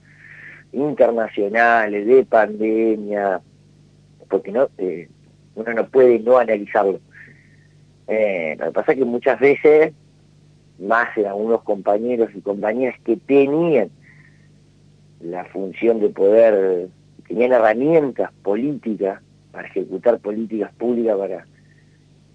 internacionales 0.73 2.07
de 2.07 2.25
pandemia, 2.25 3.41
porque 4.31 4.53
no 4.53 4.69
eh, 4.79 5.09
uno 5.55 5.73
no 5.75 5.87
puede 5.89 6.19
no 6.21 6.39
analizarlo. 6.39 7.01
Eh, 8.07 8.57
lo 8.59 8.67
que 8.67 8.73
pasa 8.73 8.93
es 8.93 8.99
que 8.99 9.05
muchas 9.05 9.39
veces, 9.41 9.93
más 10.79 11.17
en 11.19 11.27
algunos 11.27 11.63
compañeros 11.63 12.31
y 12.35 12.41
compañeras 12.41 12.99
que 13.05 13.17
tenían 13.17 13.91
la 15.21 15.45
función 15.47 16.01
de 16.01 16.09
poder, 16.09 16.89
tenían 17.29 17.53
herramientas 17.53 18.33
políticas 18.43 19.21
para 19.53 19.69
ejecutar 19.69 20.19
políticas 20.19 20.73
públicas 20.75 21.17
para, 21.17 21.47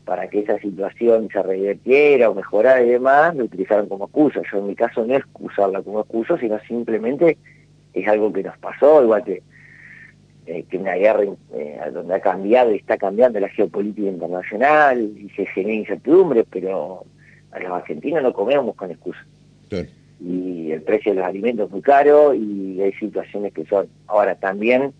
para 0.06 0.28
que 0.30 0.40
esa 0.40 0.60
situación 0.60 1.30
se 1.32 1.42
revirtiera 1.42 2.30
o 2.30 2.36
mejorara 2.36 2.82
y 2.84 2.90
demás, 2.90 3.36
lo 3.36 3.46
utilizaron 3.46 3.90
como 3.90 4.06
excusa. 4.06 4.42
Yo 4.52 4.60
en 4.60 4.68
mi 4.68 4.76
caso 4.76 5.06
no 5.06 5.16
es 5.16 5.24
usarla 5.40 5.82
como 5.82 6.02
excusa, 6.02 6.38
sino 6.38 6.60
simplemente 6.68 7.38
es 7.94 8.08
algo 8.08 8.32
que 8.32 8.44
nos 8.44 8.58
pasó, 8.60 9.04
igual 9.04 9.24
que 9.24 9.42
eh, 10.46 10.66
que 10.70 10.78
una 10.78 10.96
guerra 10.96 11.24
eh, 11.54 11.80
donde 11.94 12.16
ha 12.16 12.20
cambiado 12.20 12.74
y 12.74 12.76
está 12.76 12.98
cambiando 12.98 13.40
la 13.40 13.48
geopolítica 13.48 14.10
internacional 14.10 15.00
y 15.02 15.30
se 15.30 15.46
genera 15.46 15.74
incertidumbre, 15.74 16.44
pero 16.44 17.06
a 17.52 17.60
los 17.60 17.72
argentinos 17.72 18.22
no 18.22 18.34
comemos 18.34 18.76
con 18.76 18.92
excusa. 18.92 19.26
Y 20.20 20.72
el 20.72 20.82
precio 20.84 21.12
de 21.12 21.20
los 21.20 21.28
alimentos 21.28 21.68
es 21.68 21.72
muy 21.72 21.82
caro 21.82 22.34
y 22.34 22.82
hay 22.82 22.94
situaciones 22.94 23.54
que 23.54 23.66
son. 23.66 23.88
Ahora 24.08 24.36
también 24.36 24.94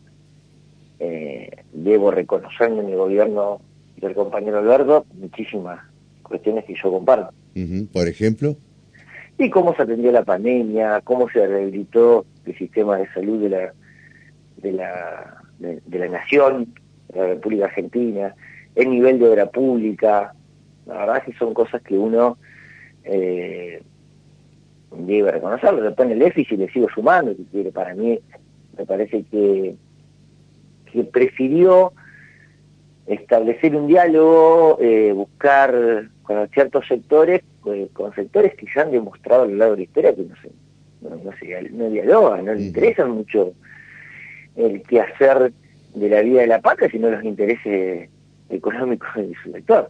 eh, 1.00 1.50
debo 1.72 2.12
reconocer 2.12 2.72
en 2.72 2.90
el 2.90 2.96
gobierno 2.96 3.62
del 3.98 4.14
compañero 4.16 4.60
Alberto 4.60 5.06
muchísimas 5.14 5.80
cuestiones 6.22 6.66
que 6.66 6.76
yo 6.76 6.92
comparto. 6.92 7.34
Por 7.92 8.08
ejemplo. 8.08 8.56
Y 9.38 9.50
cómo 9.50 9.76
se 9.76 9.84
atendió 9.84 10.12
la 10.12 10.24
pandemia, 10.24 11.02
cómo 11.02 11.30
se 11.30 11.46
rehabilitó 11.46 12.26
el 12.46 12.58
sistema 12.58 12.98
de 12.98 13.08
salud 13.14 13.42
de 13.42 13.50
la 13.50 13.74
de 14.58 14.72
la, 14.72 15.42
de, 15.60 16.00
la 16.00 16.08
nación, 16.08 16.74
de 17.10 17.20
la 17.20 17.28
República 17.28 17.66
Argentina, 17.66 18.34
el 18.76 18.90
nivel 18.90 19.20
de 19.20 19.28
obra 19.28 19.46
pública, 19.48 20.34
la 20.86 20.98
verdad 20.98 21.18
es 21.18 21.24
que 21.26 21.34
son 21.38 21.54
cosas 21.54 21.82
que 21.82 21.98
uno 21.98 22.38
eh, 23.04 23.84
debe 24.98 25.32
reconocerlo. 25.32 25.82
Después 25.82 26.08
en 26.08 26.14
el 26.14 26.20
déficit 26.20 26.60
le 26.60 26.70
sigo 26.70 26.88
sumando, 26.90 27.34
si 27.34 27.44
quiere, 27.46 27.72
para 27.72 27.94
mí 27.96 28.20
me 28.78 28.86
parece 28.86 29.24
que, 29.30 29.76
que 30.92 31.04
prefirió 31.04 31.94
establecer 33.08 33.76
un 33.76 33.88
diálogo, 33.88 34.78
eh, 34.82 35.12
buscar 35.14 36.10
con 36.24 36.48
ciertos 36.50 36.88
sectores, 36.88 37.42
eh, 37.66 37.90
con 37.94 38.14
sectores 38.16 38.56
que 38.56 38.66
ya 38.74 38.84
han 38.84 38.92
demostrado 38.92 39.44
a 39.44 39.48
lo 39.48 39.56
largo 39.56 39.74
de 39.76 39.80
la 39.80 39.84
historia 39.84 40.16
que 40.16 40.24
no 40.24 40.36
se, 40.42 40.50
no, 41.02 41.16
no, 41.24 41.32
se, 41.38 41.70
no 41.72 41.90
dialogan, 41.90 42.46
no 42.46 42.54
le 42.54 42.64
interesan 42.64 43.12
mucho 43.12 43.54
el 44.56 44.82
quehacer 44.84 45.52
de 45.96 46.10
la 46.10 46.22
vida 46.22 46.42
de 46.42 46.48
la 46.48 46.62
patria, 46.62 46.90
sino 46.90 47.10
los 47.10 47.24
intereses 47.24 48.10
económicos 48.50 49.10
de 49.16 49.34
su 49.44 49.52
sector. 49.52 49.90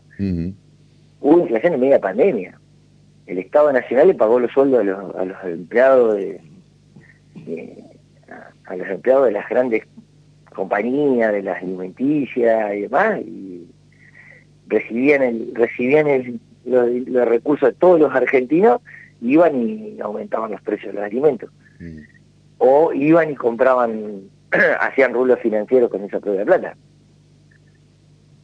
Hubo 1.22 1.40
inflación 1.40 1.74
en 1.74 1.80
media 1.80 2.00
pandemia. 2.00 2.60
El 3.26 3.40
Estado 3.40 3.72
Nacional 3.72 4.08
le 4.08 4.14
pagó 4.16 4.40
los 4.40 4.52
sueldos 4.52 4.82
a 4.82 4.84
los, 4.84 5.16
a 5.16 5.26
los 5.26 5.44
empleados 5.44 6.16
de, 6.16 6.42
a, 8.66 8.76
los 8.76 8.88
empleados 8.88 9.26
de 9.26 9.32
las 9.32 9.48
grandes 9.50 9.84
compañías, 10.54 11.32
de 11.32 11.44
las 11.44 11.62
alimenticias 11.62 12.76
y 12.76 12.82
demás, 12.82 13.20
y 13.22 13.68
recibían 14.68 15.24
el, 15.24 15.52
recibían 15.56 16.08
el, 16.08 16.40
los, 16.66 17.28
recursos 17.28 17.70
de 17.70 17.76
todos 17.76 18.00
los 18.00 18.14
argentinos, 18.14 18.82
iban 19.22 19.62
y 19.62 20.00
aumentaban 20.02 20.52
los 20.52 20.62
precios 20.62 20.94
de 20.94 21.00
los 21.00 21.04
alimentos. 21.06 21.50
O 22.58 22.94
iban 22.94 23.32
y 23.32 23.36
compraban 23.36 24.22
hacían 24.80 25.14
rulos 25.14 25.40
financieros 25.40 25.90
con 25.90 26.04
esa 26.04 26.20
propia 26.20 26.46
plata. 26.46 26.76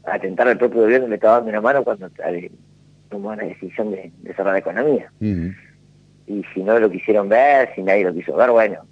Atentar 0.06 0.48
al 0.48 0.58
propio 0.58 0.82
gobierno 0.82 1.08
le 1.08 1.16
estaba 1.16 1.36
dando 1.36 1.50
una 1.52 1.62
mano 1.62 1.84
cuando 1.84 2.10
tomó 3.10 3.36
la 3.36 3.44
decisión 3.44 3.92
de, 3.92 4.12
cerrar 4.36 4.54
la 4.54 4.60
economía. 4.60 5.12
Y 5.20 6.44
si 6.54 6.64
no 6.64 6.80
lo 6.80 6.90
quisieron 6.90 7.28
ver, 7.28 7.74
si 7.76 7.82
nadie 7.82 8.04
lo 8.04 8.14
quiso 8.14 8.36
ver, 8.36 8.52
bueno, 8.52 8.86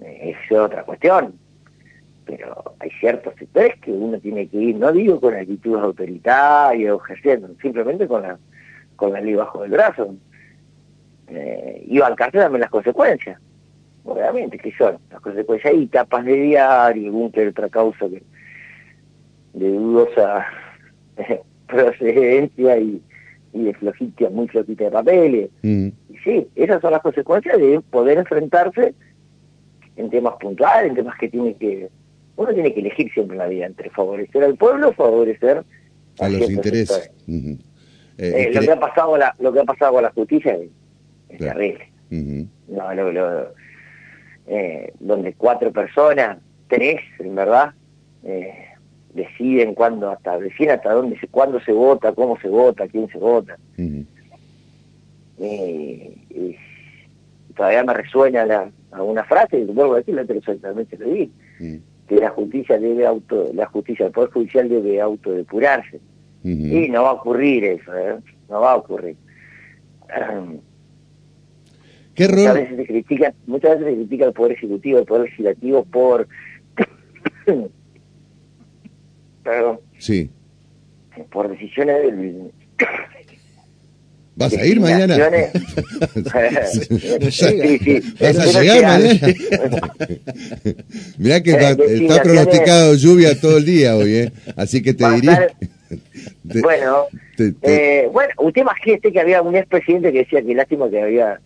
eh, 0.00 0.34
es 0.34 0.52
otra 0.58 0.84
cuestión. 0.84 1.34
Pero 2.24 2.74
hay 2.78 2.90
ciertos 3.00 3.34
sectores 3.38 3.76
que 3.80 3.90
uno 3.90 4.18
tiene 4.18 4.48
que 4.48 4.56
ir, 4.58 4.76
no 4.76 4.92
digo 4.92 5.20
con 5.20 5.34
actitudes 5.34 5.82
autoritarias 5.82 6.92
o 6.92 7.02
ejerciendo, 7.02 7.48
simplemente 7.60 8.06
con 8.06 8.22
la, 8.22 8.38
con 8.96 9.12
la 9.12 9.20
ley 9.20 9.34
bajo 9.34 9.64
el 9.64 9.70
brazo. 9.70 10.14
Eh, 11.28 11.84
iba 11.86 12.06
al 12.06 12.16
cárcel 12.16 12.40
dame 12.40 12.58
las 12.58 12.70
consecuencias 12.70 13.38
obviamente, 14.08 14.58
que 14.58 14.72
son 14.72 14.98
las 15.10 15.20
consecuencias 15.20 15.74
hay 15.74 15.86
tapas 15.86 16.24
de 16.24 16.34
diario, 16.34 17.06
algún 17.06 17.30
que 17.30 17.48
otra 17.48 17.68
causa 17.68 18.08
que, 18.08 18.22
de 19.52 19.70
dudosa 19.70 20.46
procedencia 21.66 22.78
y, 22.78 23.02
y 23.58 23.64
de 23.64 23.74
flojita, 23.74 24.30
muy 24.30 24.48
flojita 24.48 24.84
de 24.84 24.90
papeles. 24.90 25.50
Mm. 25.62 25.88
Y 26.10 26.18
sí, 26.24 26.48
esas 26.54 26.80
son 26.80 26.92
las 26.92 27.02
consecuencias 27.02 27.58
de 27.58 27.80
poder 27.80 28.18
enfrentarse 28.18 28.94
en 29.96 30.10
temas 30.10 30.34
puntuales, 30.40 30.90
en 30.90 30.96
temas 30.96 31.18
que 31.18 31.28
tiene 31.28 31.54
que, 31.54 31.88
uno 32.36 32.54
tiene 32.54 32.72
que 32.72 32.80
elegir 32.80 33.12
siempre 33.12 33.34
en 33.34 33.38
la 33.38 33.48
vida 33.48 33.66
entre 33.66 33.90
favorecer 33.90 34.44
al 34.44 34.56
pueblo 34.56 34.90
o 34.90 34.92
favorecer 34.92 35.64
a, 36.20 36.28
los 36.28 36.50
intereses. 36.50 37.10
Eh, 37.26 37.58
eh, 38.18 38.50
lo 38.52 38.60
que 38.60 38.70
ha 38.70 38.80
pasado 38.80 39.16
la, 39.16 39.34
lo 39.38 39.52
que 39.52 39.60
ha 39.60 39.64
pasado 39.64 39.94
con 39.94 40.02
la 40.02 40.10
justicia 40.10 40.56
es, 41.28 41.38
terrible. 41.38 41.90
no, 42.10 42.94
lo, 42.94 43.12
lo, 43.12 43.54
eh, 44.46 44.92
donde 44.98 45.34
cuatro 45.34 45.72
personas, 45.72 46.38
tres 46.68 47.00
en 47.18 47.34
verdad, 47.34 47.74
eh, 48.24 48.67
deciden 49.18 49.74
cuándo, 49.74 50.10
hasta, 50.10 50.38
deciden 50.38 50.76
hasta 50.76 50.92
dónde, 50.92 51.18
cuándo 51.30 51.60
se 51.60 51.72
vota, 51.72 52.12
cómo 52.12 52.38
se 52.40 52.48
vota, 52.48 52.88
quién 52.88 53.08
se 53.08 53.18
vota. 53.18 53.58
Eh, 55.38 56.56
todavía 57.54 57.84
me 57.84 57.94
resuena 57.94 58.46
la, 58.46 58.70
alguna 58.92 59.24
frase, 59.24 59.58
y 59.58 59.64
vuelvo 59.64 59.94
a 59.94 59.98
decirlo, 59.98 60.24
pero 60.26 60.38
exactamente 60.38 60.96
lo 60.96 61.10
di, 61.10 61.30
que 62.08 62.16
la 62.16 62.30
justicia 62.30 62.78
debe 62.78 63.06
auto, 63.06 63.50
la 63.52 63.66
justicia, 63.66 64.06
el 64.06 64.12
Poder 64.12 64.30
Judicial 64.30 64.68
debe 64.68 65.00
autodepurarse. 65.00 66.00
Y 66.44 66.88
no 66.88 67.02
va 67.02 67.10
a 67.10 67.14
ocurrir 67.14 67.64
eso, 67.64 67.92
no 68.48 68.60
va 68.60 68.72
a 68.72 68.76
ocurrir. 68.76 69.16
muchas 72.18 72.54
veces 72.54 72.76
se 72.76 72.86
critica, 72.86 73.34
muchas 73.46 73.78
veces 73.78 73.86
se 73.86 73.96
critica 73.96 74.26
el 74.26 74.32
poder 74.32 74.52
ejecutivo, 74.52 74.98
el 74.98 75.04
poder 75.04 75.24
legislativo 75.24 75.84
por 75.84 76.26
Sí. 79.98 80.30
Por 81.30 81.48
decisiones 81.50 82.02
del 82.02 82.52
¿Vas 84.38 84.56
a 84.56 84.64
ir 84.64 84.80
mañana? 84.80 85.16
sí, 87.28 87.78
sí. 87.78 88.00
¿Vas 88.20 88.38
a 88.38 88.60
llegar 88.60 88.82
mañana? 88.82 89.34
Mirá 91.18 91.42
que 91.42 91.50
está, 91.50 92.22
pronosticado 92.22 92.94
lluvia 92.94 93.40
todo 93.40 93.58
el 93.58 93.64
día 93.64 93.96
hoy, 93.96 94.14
¿eh? 94.14 94.32
Así 94.54 94.80
que 94.80 94.94
te 94.94 95.10
diría... 95.10 95.48
bueno, 96.62 97.06
Eh, 97.62 98.08
bueno, 98.12 98.32
usted 98.38 98.62
imagínese 98.62 99.10
que 99.10 99.20
había 99.20 99.42
un 99.42 99.56
expresidente 99.56 100.12
que 100.12 100.18
decía 100.18 100.40
que 100.40 100.54
lástima 100.54 100.88
que 100.88 101.02
había 101.02 101.40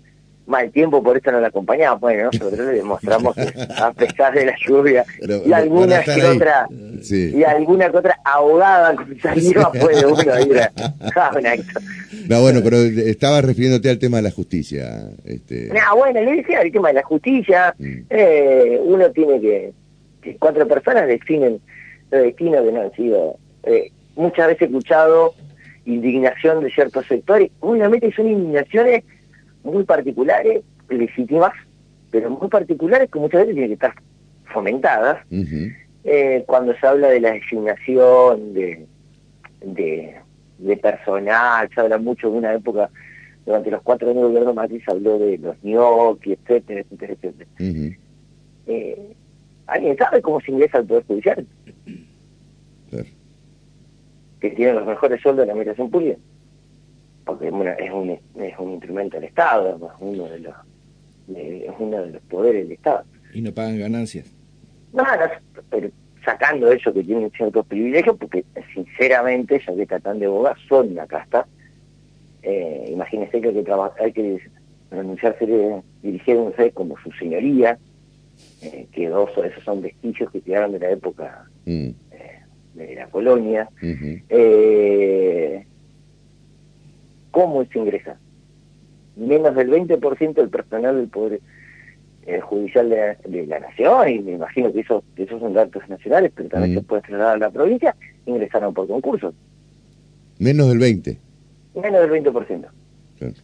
mal 0.52 0.70
tiempo, 0.70 1.02
por 1.02 1.16
eso 1.16 1.32
no 1.32 1.40
la 1.40 1.48
acompañamos. 1.48 1.98
Bueno, 2.00 2.30
nosotros 2.30 2.58
le 2.58 2.74
demostramos 2.74 3.34
que 3.34 3.52
a 3.76 3.92
pesar 3.92 4.34
de 4.34 4.46
la 4.46 4.54
lluvia 4.64 5.04
y 5.46 5.52
alguna 5.52 6.02
que 6.02 6.24
otra 6.24 6.68
y 6.70 7.42
alguna 7.42 7.90
que 7.90 7.96
otra 7.96 8.18
ahogada 8.24 8.94
salió 9.20 9.72
puede 9.72 10.06
uno 10.06 10.40
ir 10.46 10.60
a, 10.60 10.70
No, 12.28 12.40
bueno, 12.42 12.60
pero 12.62 12.76
estaba 12.76 13.40
refiriéndote 13.40 13.90
al 13.90 13.98
tema 13.98 14.18
de 14.18 14.22
la 14.24 14.30
justicia. 14.30 15.08
Este... 15.24 15.70
No, 15.72 15.96
bueno, 15.96 16.20
le 16.20 16.36
decía 16.36 16.60
el 16.60 16.70
tema 16.70 16.88
de 16.88 16.94
la 16.94 17.02
justicia. 17.02 17.74
Mm. 17.78 18.00
Eh, 18.10 18.80
uno 18.84 19.10
tiene 19.10 19.40
que, 19.40 19.72
cuatro 20.38 20.68
personas 20.68 21.08
definen 21.08 21.60
los 22.10 22.22
destinos 22.22 22.64
que 22.64 22.72
no 22.72 22.82
han 22.82 22.92
sido. 22.92 23.36
Eh, 23.64 23.90
muchas 24.14 24.46
veces 24.48 24.62
he 24.62 24.64
escuchado 24.66 25.34
indignación 25.86 26.62
de 26.62 26.70
ciertos 26.70 27.06
sectores. 27.06 27.50
Obviamente 27.60 28.12
son 28.12 28.28
indignaciones 28.28 29.02
muy 29.64 29.84
particulares, 29.84 30.62
legítimas, 30.88 31.52
pero 32.10 32.30
muy 32.30 32.48
particulares 32.48 33.10
que 33.10 33.18
muchas 33.18 33.40
veces 33.42 33.54
tienen 33.54 33.70
que 33.70 33.74
estar 33.74 33.94
fomentadas. 34.52 35.18
Eh, 36.04 36.44
cuando 36.46 36.74
se 36.76 36.86
habla 36.86 37.08
de 37.08 37.20
la 37.20 37.32
designación 37.32 38.54
de, 38.54 38.86
de, 39.60 40.76
personal, 40.76 41.68
se 41.74 41.80
habla 41.80 41.98
mucho 41.98 42.30
de 42.30 42.38
una 42.38 42.54
época, 42.54 42.90
durante 43.46 43.70
los 43.70 43.82
cuatro 43.82 44.10
años 44.10 44.22
de 44.22 44.28
gobierno 44.28 44.54
Macri 44.54 44.80
se 44.80 44.90
habló 44.90 45.18
de 45.18 45.38
los 45.38 45.56
gnocchi, 45.62 46.32
etcétera, 46.32 46.80
etcétera, 46.80 47.12
etcétera. 47.14 47.50
Eh, 48.66 49.14
¿Alguien 49.66 49.96
sabe 49.96 50.20
cómo 50.22 50.40
se 50.40 50.50
ingresa 50.50 50.78
al 50.78 50.86
Poder 50.86 51.04
Judicial? 51.06 51.46
Que 54.40 54.50
tiene 54.50 54.74
los 54.74 54.86
mejores 54.86 55.20
sueldos 55.20 55.42
de 55.42 55.46
la 55.46 55.52
administración 55.52 55.90
pública 55.90 56.18
porque 57.24 57.46
es, 57.46 57.52
un, 57.52 58.10
es 58.10 58.58
un 58.58 58.72
instrumento 58.72 59.16
del 59.16 59.28
Estado, 59.28 59.76
es 59.76 59.92
uno 60.00 60.24
de 60.28 60.38
los 60.40 60.54
es 61.28 61.72
uno 61.78 62.02
de 62.02 62.10
los 62.10 62.22
poderes 62.22 62.64
del 62.64 62.72
Estado. 62.72 63.04
¿Y 63.32 63.40
no 63.40 63.52
pagan 63.52 63.78
ganancias? 63.78 64.34
No, 64.92 65.04
pero 65.70 65.90
sacando 66.24 66.70
eso 66.70 66.92
que 66.92 67.02
tienen 67.02 67.30
ciertos 67.30 67.66
privilegios, 67.66 68.16
porque 68.18 68.44
sinceramente, 68.74 69.60
ya 69.66 69.74
que 69.74 69.86
tratan 69.86 70.18
de 70.18 70.26
boga, 70.26 70.54
son 70.68 70.92
una 70.92 71.06
casta. 71.06 71.46
Eh, 72.42 72.88
imagínense 72.90 73.40
que 73.40 73.48
hay 73.48 73.64
que, 73.64 73.72
hay 74.00 74.12
que 74.12 74.40
renunciarse, 74.90 75.82
dirigiéndose 76.02 76.72
como 76.72 76.96
su 76.98 77.10
señoría, 77.12 77.78
eh, 78.62 78.86
que 78.92 79.08
dos 79.08 79.30
esos 79.44 79.64
son 79.64 79.80
vestigios 79.80 80.30
que 80.30 80.40
quedaron 80.40 80.72
de 80.72 80.78
la 80.80 80.90
época 80.90 81.46
mm. 81.64 81.88
eh, 82.10 82.40
de 82.74 82.94
la 82.94 83.06
colonia. 83.06 83.68
eh, 83.80 85.66
cómo 87.32 87.64
se 87.64 87.78
ingresa. 87.78 88.16
Menos 89.16 89.56
del 89.56 89.68
20% 89.68 90.34
del 90.34 90.48
personal 90.48 90.96
del 90.96 91.08
Poder 91.08 91.40
eh, 92.24 92.40
Judicial 92.40 92.88
de 92.88 93.46
la, 93.46 93.58
Nación, 93.58 94.08
y 94.08 94.20
me 94.20 94.32
imagino 94.32 94.72
que 94.72 94.80
esos, 94.80 95.02
esos 95.16 95.40
son 95.40 95.54
datos 95.54 95.82
nacionales, 95.88 96.30
pero 96.32 96.48
también 96.48 96.74
se 96.78 96.82
puede 96.82 97.02
trasladar 97.02 97.34
a 97.34 97.38
la 97.38 97.50
provincia, 97.50 97.96
ingresaron 98.26 98.72
por 98.72 98.86
concurso. 98.86 99.34
Menos 100.38 100.68
del 100.68 100.78
20%. 100.78 101.18
Menos 101.74 102.08
del 102.08 102.22
20%. 102.22 102.68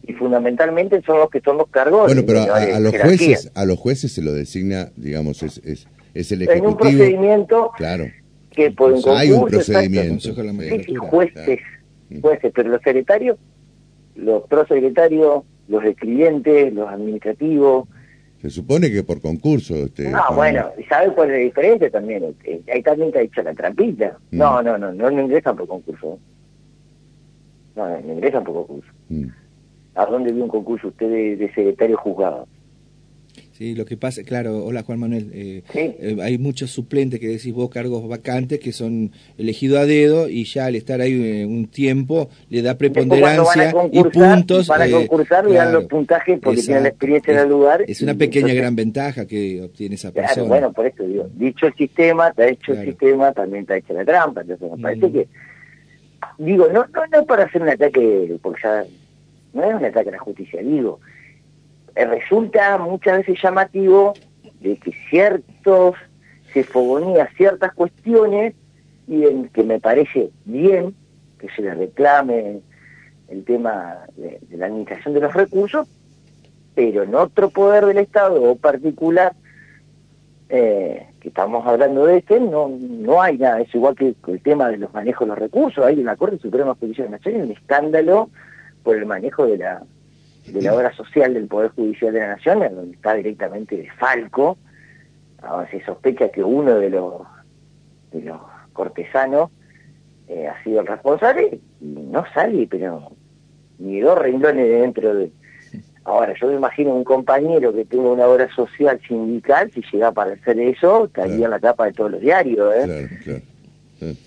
Y 0.07 0.13
fundamentalmente 0.13 1.01
son 1.03 1.19
los 1.19 1.29
que 1.29 1.39
son 1.41 1.57
los 1.57 1.67
cargos. 1.69 2.05
Bueno, 2.05 2.23
pero 2.25 2.41
a, 2.53 2.79
los 2.79 2.95
jueces, 2.97 3.51
a 3.55 3.65
los 3.65 3.77
jueces 3.79 4.11
se 4.11 4.21
lo 4.21 4.33
designa, 4.33 4.91
digamos, 4.95 5.41
es, 5.43 5.57
es, 5.59 5.87
es 6.13 6.31
el 6.31 6.41
ejecutivo. 6.41 6.67
En 6.67 6.71
un 6.71 6.77
procedimiento 6.77 7.71
claro. 7.77 8.05
que 8.51 8.71
por 8.71 8.93
un 8.93 9.01
Hay 9.07 9.31
un 9.31 9.45
procedimiento. 9.45 10.33
Sí, 10.85 10.95
jueces, 10.95 11.59
jueces, 12.21 12.51
pero 12.53 12.69
los 12.69 12.81
secretarios 12.81 13.37
los 14.19 14.43
prosecretarios, 14.47 15.43
los 15.67 15.83
escribientes, 15.83 16.73
los 16.73 16.89
administrativos. 16.89 17.87
Se 18.41 18.49
supone 18.49 18.91
que 18.91 19.03
por 19.03 19.21
concurso. 19.21 19.75
Este, 19.75 20.09
no, 20.09 20.21
bueno, 20.33 20.71
¿y 20.77 20.83
sabes 20.83 21.11
cuál 21.11 21.29
es 21.31 21.37
la 21.37 21.43
diferencia 21.43 21.91
también? 21.91 22.35
Ahí 22.73 22.81
también 22.83 23.11
te 23.11 23.19
ha 23.19 23.21
dicho 23.21 23.41
la 23.41 23.53
trampita. 23.53 24.17
Mm. 24.31 24.37
No, 24.37 24.61
no, 24.61 24.77
no, 24.77 24.91
no, 24.93 25.11
ingresan 25.11 25.55
por 25.55 25.67
concurso. 25.67 26.19
No, 27.75 27.87
no 28.01 28.13
ingresan 28.13 28.43
por 28.43 28.55
concurso. 28.55 28.91
Mm. 29.09 29.25
¿A 29.95 30.05
dónde 30.05 30.31
vio 30.31 30.43
un 30.43 30.49
concurso 30.49 30.87
usted 30.87 31.09
de, 31.09 31.35
de 31.35 31.47
secretario 31.47 31.97
juzgado? 31.97 32.47
Sí, 33.59 33.75
lo 33.75 33.83
que 33.83 33.97
pasa, 33.97 34.23
claro, 34.23 34.63
hola 34.63 34.83
Juan 34.83 34.99
Manuel, 34.99 35.31
eh, 35.33 35.63
eh, 35.73 36.15
hay 36.21 36.37
muchos 36.37 36.71
suplentes 36.71 37.19
que 37.19 37.27
decís 37.27 37.53
vos, 37.53 37.69
cargos 37.69 38.07
vacantes, 38.07 38.57
que 38.57 38.71
son 38.71 39.11
elegidos 39.37 39.79
a 39.79 39.85
dedo 39.85 40.29
y 40.29 40.45
ya 40.45 40.67
al 40.67 40.75
estar 40.75 41.01
ahí 41.01 41.41
eh, 41.41 41.45
un 41.45 41.67
tiempo 41.67 42.29
le 42.49 42.61
da 42.61 42.77
preponderancia 42.77 43.73
y 43.91 44.01
puntos. 44.05 44.69
Para 44.69 44.89
concursar 44.89 45.45
y 45.49 45.55
dan 45.55 45.73
los 45.73 45.83
puntajes 45.87 46.39
porque 46.41 46.61
tienen 46.61 46.83
la 46.83 46.89
experiencia 46.89 47.33
en 47.33 47.39
el 47.39 47.49
lugar. 47.49 47.83
Es 47.85 48.01
una 48.01 48.13
pequeña 48.13 48.53
gran 48.53 48.77
ventaja 48.77 49.25
que 49.25 49.61
obtiene 49.61 49.95
esa 49.95 50.13
persona. 50.13 50.33
Claro, 50.35 50.47
bueno, 50.47 50.71
por 50.71 50.85
eso 50.85 51.03
digo, 51.03 51.27
dicho 51.33 51.67
el 51.67 51.73
sistema, 51.73 52.31
te 52.31 52.43
ha 52.43 52.47
hecho 52.47 52.71
el 52.71 52.85
sistema, 52.85 53.33
también 53.33 53.65
te 53.65 53.73
ha 53.73 53.77
hecho 53.79 53.91
la 53.91 54.05
trampa, 54.05 54.39
entonces 54.39 54.71
me 54.71 54.81
parece 54.81 55.05
mm. 55.05 55.11
que, 55.11 55.27
digo, 56.37 56.69
no, 56.71 56.85
no, 56.93 57.07
no 57.11 57.25
para 57.25 57.43
hacer 57.43 57.61
un 57.61 57.67
ataque, 57.67 58.37
porque 58.41 58.61
ya 58.63 58.85
no 59.51 59.63
es 59.65 59.75
un 59.75 59.83
ataque 59.83 60.07
a 60.07 60.13
la 60.13 60.19
justicia, 60.19 60.61
digo, 60.61 61.01
resulta 62.05 62.77
muchas 62.77 63.19
veces 63.19 63.41
llamativo 63.41 64.13
de 64.61 64.77
que 64.77 64.91
ciertos 65.09 65.95
se 66.53 66.63
fogonía 66.63 67.29
ciertas 67.37 67.73
cuestiones 67.73 68.53
y 69.07 69.25
en 69.25 69.49
que 69.49 69.63
me 69.63 69.79
parece 69.79 70.31
bien 70.45 70.95
que 71.39 71.49
se 71.49 71.61
le 71.61 71.73
reclame 71.73 72.61
el 73.29 73.43
tema 73.43 73.99
de, 74.17 74.39
la 74.51 74.67
administración 74.67 75.13
de 75.13 75.21
los 75.21 75.33
recursos, 75.33 75.87
pero 76.75 77.03
en 77.03 77.15
otro 77.15 77.49
poder 77.49 77.85
del 77.85 77.99
Estado 77.99 78.41
o 78.41 78.55
particular, 78.55 79.33
eh, 80.49 81.07
que 81.19 81.29
estamos 81.29 81.65
hablando 81.65 82.05
de 82.05 82.17
este, 82.17 82.39
no, 82.39 82.69
no 82.79 83.21
hay 83.21 83.37
nada, 83.37 83.61
es 83.61 83.73
igual 83.73 83.95
que 83.95 84.15
el 84.27 84.41
tema 84.41 84.69
de 84.69 84.77
los 84.77 84.93
manejos 84.93 85.27
de 85.27 85.29
los 85.29 85.39
recursos, 85.39 85.85
hay 85.85 85.99
en 85.99 86.05
la 86.05 86.15
Corte 86.15 86.39
Suprema 86.39 86.73
de 86.73 86.79
Justicia 86.79 87.07
Nacional 87.07 87.43
un 87.43 87.51
escándalo 87.51 88.29
por 88.83 88.95
el 88.95 89.05
manejo 89.05 89.45
de 89.45 89.57
la 89.57 89.83
de 90.53 90.61
la 90.61 90.73
obra 90.73 90.93
social 90.93 91.33
del 91.33 91.47
Poder 91.47 91.71
Judicial 91.71 92.13
de 92.13 92.19
la 92.19 92.27
Nación, 92.29 92.63
en 92.63 92.75
donde 92.75 92.95
está 92.95 93.13
directamente 93.13 93.77
de 93.77 93.89
Falco, 93.91 94.57
se 95.71 95.83
sospecha 95.85 96.29
que 96.29 96.43
uno 96.43 96.75
de 96.75 96.89
los, 96.89 97.21
de 98.11 98.21
los 98.21 98.39
cortesanos 98.73 99.51
eh, 100.27 100.47
ha 100.47 100.61
sido 100.63 100.81
el 100.81 100.87
responsable 100.87 101.59
y 101.81 101.85
no 101.85 102.23
sale, 102.33 102.67
pero 102.69 103.11
ni 103.77 103.99
dos 103.99 104.17
renglones 104.17 104.67
de 104.67 104.81
dentro 104.81 105.15
de... 105.15 105.31
Ahora, 106.03 106.33
yo 106.39 106.47
me 106.47 106.55
imagino 106.55 106.93
un 106.95 107.03
compañero 107.03 107.73
que 107.73 107.85
tenga 107.85 108.09
una 108.09 108.25
obra 108.27 108.49
social 108.55 108.99
sindical, 109.07 109.71
si 109.71 109.81
llega 109.91 110.07
a 110.07 110.09
aparecer 110.09 110.59
eso, 110.59 111.09
caería 111.11 111.45
en 111.45 111.51
la 111.51 111.59
tapa 111.59 111.85
de 111.85 111.93
todos 111.93 112.11
los 112.11 112.21
diarios. 112.21 112.73
¿eh? 112.75 113.09
Claro, 113.23 113.41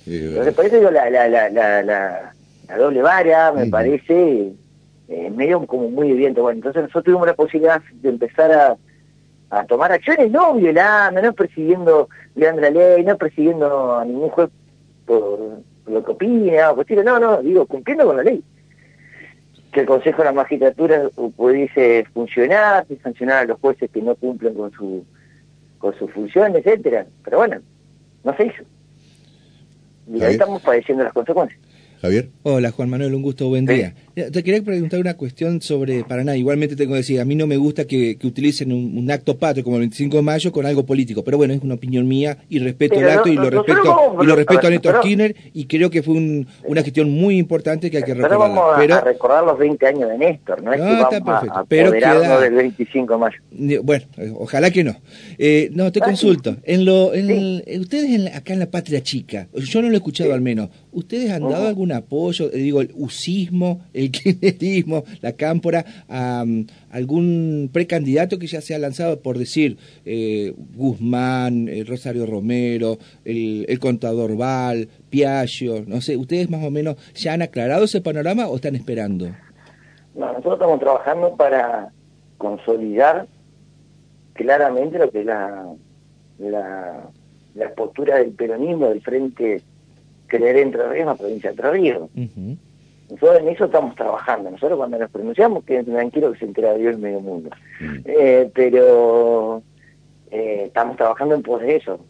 Entonces, 0.07 0.55
por 0.55 0.65
eso 0.67 0.77
digo, 0.77 0.91
la, 0.91 1.11
la, 1.11 1.29
la, 1.29 1.49
la, 1.51 2.35
la 2.69 2.77
doble 2.79 3.03
vara, 3.03 3.53
me 3.53 3.67
parece 3.67 4.53
eh, 5.13 5.31
medio 5.31 5.67
como 5.67 5.91
muy 5.91 6.11
evidente. 6.11 6.41
Bueno, 6.41 6.57
entonces 6.57 6.83
nosotros 6.83 7.05
tuvimos 7.05 7.27
la 7.27 7.35
posibilidad 7.35 7.83
de 7.93 8.09
empezar 8.09 8.51
a, 8.51 8.77
a 9.51 9.67
tomar 9.67 9.93
acciones, 9.93 10.31
no 10.31 10.55
violando, 10.55 11.21
no 11.21 11.33
persiguiendo, 11.35 12.09
violando 12.35 12.63
la 12.63 12.71
ley, 12.71 13.05
no 13.05 13.19
persiguiendo 13.19 13.99
a 13.99 14.05
ningún 14.07 14.31
juez 14.31 14.49
por, 15.05 15.61
lo 15.87 16.05
que 16.05 16.11
opina, 16.11 16.71
o 16.71 16.85
no, 17.05 17.19
no, 17.19 17.43
digo, 17.43 17.67
cumpliendo 17.67 18.07
con 18.07 18.17
la 18.17 18.23
ley. 18.23 18.43
Que 19.71 19.81
el 19.81 19.87
Consejo 19.87 20.19
de 20.19 20.25
la 20.25 20.33
Magistratura 20.33 21.11
pudiese 21.37 22.07
funcionar, 22.15 22.87
sancionar 23.03 23.39
a 23.39 23.45
los 23.45 23.61
jueces 23.61 23.91
que 23.91 24.01
no 24.01 24.15
cumplen 24.15 24.55
con 24.55 24.73
su 24.73 25.05
con 25.79 25.95
su 25.99 26.09
función, 26.09 26.57
etcétera. 26.57 27.07
Pero 27.25 27.39
bueno, 27.39 27.61
no 28.25 28.37
se 28.37 28.47
hizo. 28.47 28.63
Y 30.07 30.23
ahí 30.23 30.33
estamos 30.33 30.63
padeciendo 30.63 31.05
las 31.05 31.13
consecuencias. 31.13 31.61
Javier. 32.03 32.31
Hola 32.43 32.73
Juan 32.73 32.91
Manuel, 32.91 33.15
un 33.15 33.23
gusto, 33.23 33.47
buen 33.47 33.65
día. 33.65 33.95
Te 34.15 34.43
quería 34.43 34.61
preguntar 34.61 34.99
una 34.99 35.15
cuestión 35.15 35.63
sobre 35.63 36.03
Paraná. 36.03 36.37
Igualmente 36.37 36.75
tengo 36.75 36.95
que 36.95 36.97
decir, 36.99 37.21
a 37.21 37.25
mí 37.25 37.37
no 37.37 37.47
me 37.47 37.57
gusta 37.57 37.85
que, 37.85 38.19
utilicen 38.25 38.73
un, 38.73 39.09
acto 39.09 39.39
patrio 39.39 39.63
como 39.63 39.77
el 39.77 39.83
25 39.83 40.17
de 40.17 40.23
mayo 40.23 40.51
con 40.51 40.67
algo 40.67 40.85
político, 40.85 41.23
pero 41.23 41.37
bueno, 41.37 41.55
es 41.55 41.63
una 41.63 41.75
opinión 41.75 42.09
mía 42.09 42.39
y 42.49 42.59
respeto 42.59 42.97
el 42.97 43.09
acto 43.09 43.29
y 43.29 43.37
lo 43.37 43.49
respeto 43.49 44.17
y 44.21 44.27
lo 44.27 44.35
respeto 44.35 44.67
a 44.67 44.71
Néstor 44.71 44.97
Skinner 44.97 45.37
y 45.55 45.67
creo 45.67 45.91
que 45.91 46.03
fue 46.03 46.15
una 46.65 46.83
gestión 46.83 47.09
muy 47.09 47.39
importante 47.39 47.89
que 47.89 47.99
hay 47.99 48.03
que 48.03 48.15
recordar. 48.15 48.31
Pero 48.31 48.41
vamos 48.41 48.99
a, 48.99 49.01
recordar 49.01 49.45
los 49.45 49.59
20 49.59 49.87
años 49.87 50.09
de 50.11 50.19
Néstor, 50.19 50.61
no 50.61 50.73
es 50.73 50.81
que 50.81 50.87
vamos 50.87 51.09
perfecto, 51.09 51.57
a, 51.57 51.65
pero 51.65 51.93
queda, 51.93 52.41
del 52.41 52.55
25 52.55 53.13
de 53.13 53.19
mayo. 53.19 53.83
Bueno, 53.85 54.07
ojalá 54.39 54.73
que 54.73 54.83
no. 54.83 54.97
Eh, 55.39 55.71
no, 55.73 55.93
te 55.93 56.01
consulto. 56.01 56.57
En 56.65 56.85
lo, 56.85 57.15
en 57.15 57.81
ustedes 57.81 58.35
acá 58.35 58.55
en 58.55 58.59
la 58.59 58.67
Patria 58.67 59.05
Chica, 59.05 59.47
yo 59.55 59.83
no 59.83 59.89
lo 59.89 59.95
he 59.95 59.99
escuchado 59.99 60.35
al 60.35 60.41
menos, 60.41 60.69
¿ustedes 60.91 61.31
han 61.31 61.49
dado 61.49 61.69
alguna 61.69 61.92
apoyo, 61.93 62.51
eh, 62.53 62.59
digo, 62.59 62.81
el 62.81 62.91
usismo, 62.95 63.81
el 63.93 64.11
kirchnerismo, 64.13 65.05
la 65.21 65.33
cámpora, 65.33 65.85
a 66.09 66.45
mm, 66.47 66.67
algún 66.91 67.71
precandidato 67.73 68.39
que 68.39 68.47
ya 68.47 68.61
se 68.61 68.75
ha 68.75 68.79
lanzado, 68.79 69.21
por 69.21 69.39
decir, 69.39 69.79
eh, 70.05 70.55
Guzmán, 70.75 71.69
Rosario 71.87 72.27
Romero, 72.27 72.99
el, 73.25 73.67
el 73.69 73.79
contador 73.79 74.37
Val, 74.37 74.89
Piaggio, 75.11 75.85
no 75.87 76.01
sé, 76.01 76.17
¿ustedes 76.17 76.51
más 76.51 76.65
o 76.65 76.71
menos 76.71 76.97
ya 77.15 77.35
han 77.35 77.43
aclarado 77.43 77.85
ese 77.85 78.01
panorama 78.01 78.49
o 78.49 78.57
están 78.57 78.75
esperando? 78.77 79.29
No, 80.15 80.27
nosotros 80.27 80.55
estamos 80.55 80.81
trabajando 80.81 81.37
para 81.37 81.91
consolidar 82.39 83.27
claramente 84.35 84.99
lo 84.99 85.11
que 85.11 85.21
es 85.21 85.27
la, 85.27 85.75
la, 86.39 87.75
postura 87.77 88.17
del 88.17 88.33
peronismo 88.33 88.89
del 88.89 89.01
Frente 89.01 89.63
Creer 90.39 90.57
Entre 90.57 90.89
Ríos, 90.89 91.07
la 91.07 91.15
provincia 91.15 91.51
de 91.51 91.57
Entre 91.57 91.71
Ríos. 91.71 92.11
Nosotros 93.11 93.41
en 93.41 93.49
eso 93.49 93.67
estamos 93.67 93.95
trabajando. 93.95 94.51
Nosotros 94.51 94.79
cuando 94.79 94.99
nos 94.99 95.11
pronunciamos, 95.11 95.65
que 95.65 95.83
tranquilo 95.85 96.33
que 96.33 96.39
se 96.39 96.45
entera 96.47 96.75
Dios 96.75 96.95
el 96.95 97.01
medio 97.01 97.21
mundo. 97.21 97.51
Mm. 97.79 97.97
Eh, 98.07 98.51
pero 98.55 99.63
eh, 100.31 100.65
estamos 100.67 100.97
trabajando 100.97 101.35
en 101.35 101.43
pos 101.43 101.61
de 101.61 101.77
eso. 101.77 102.01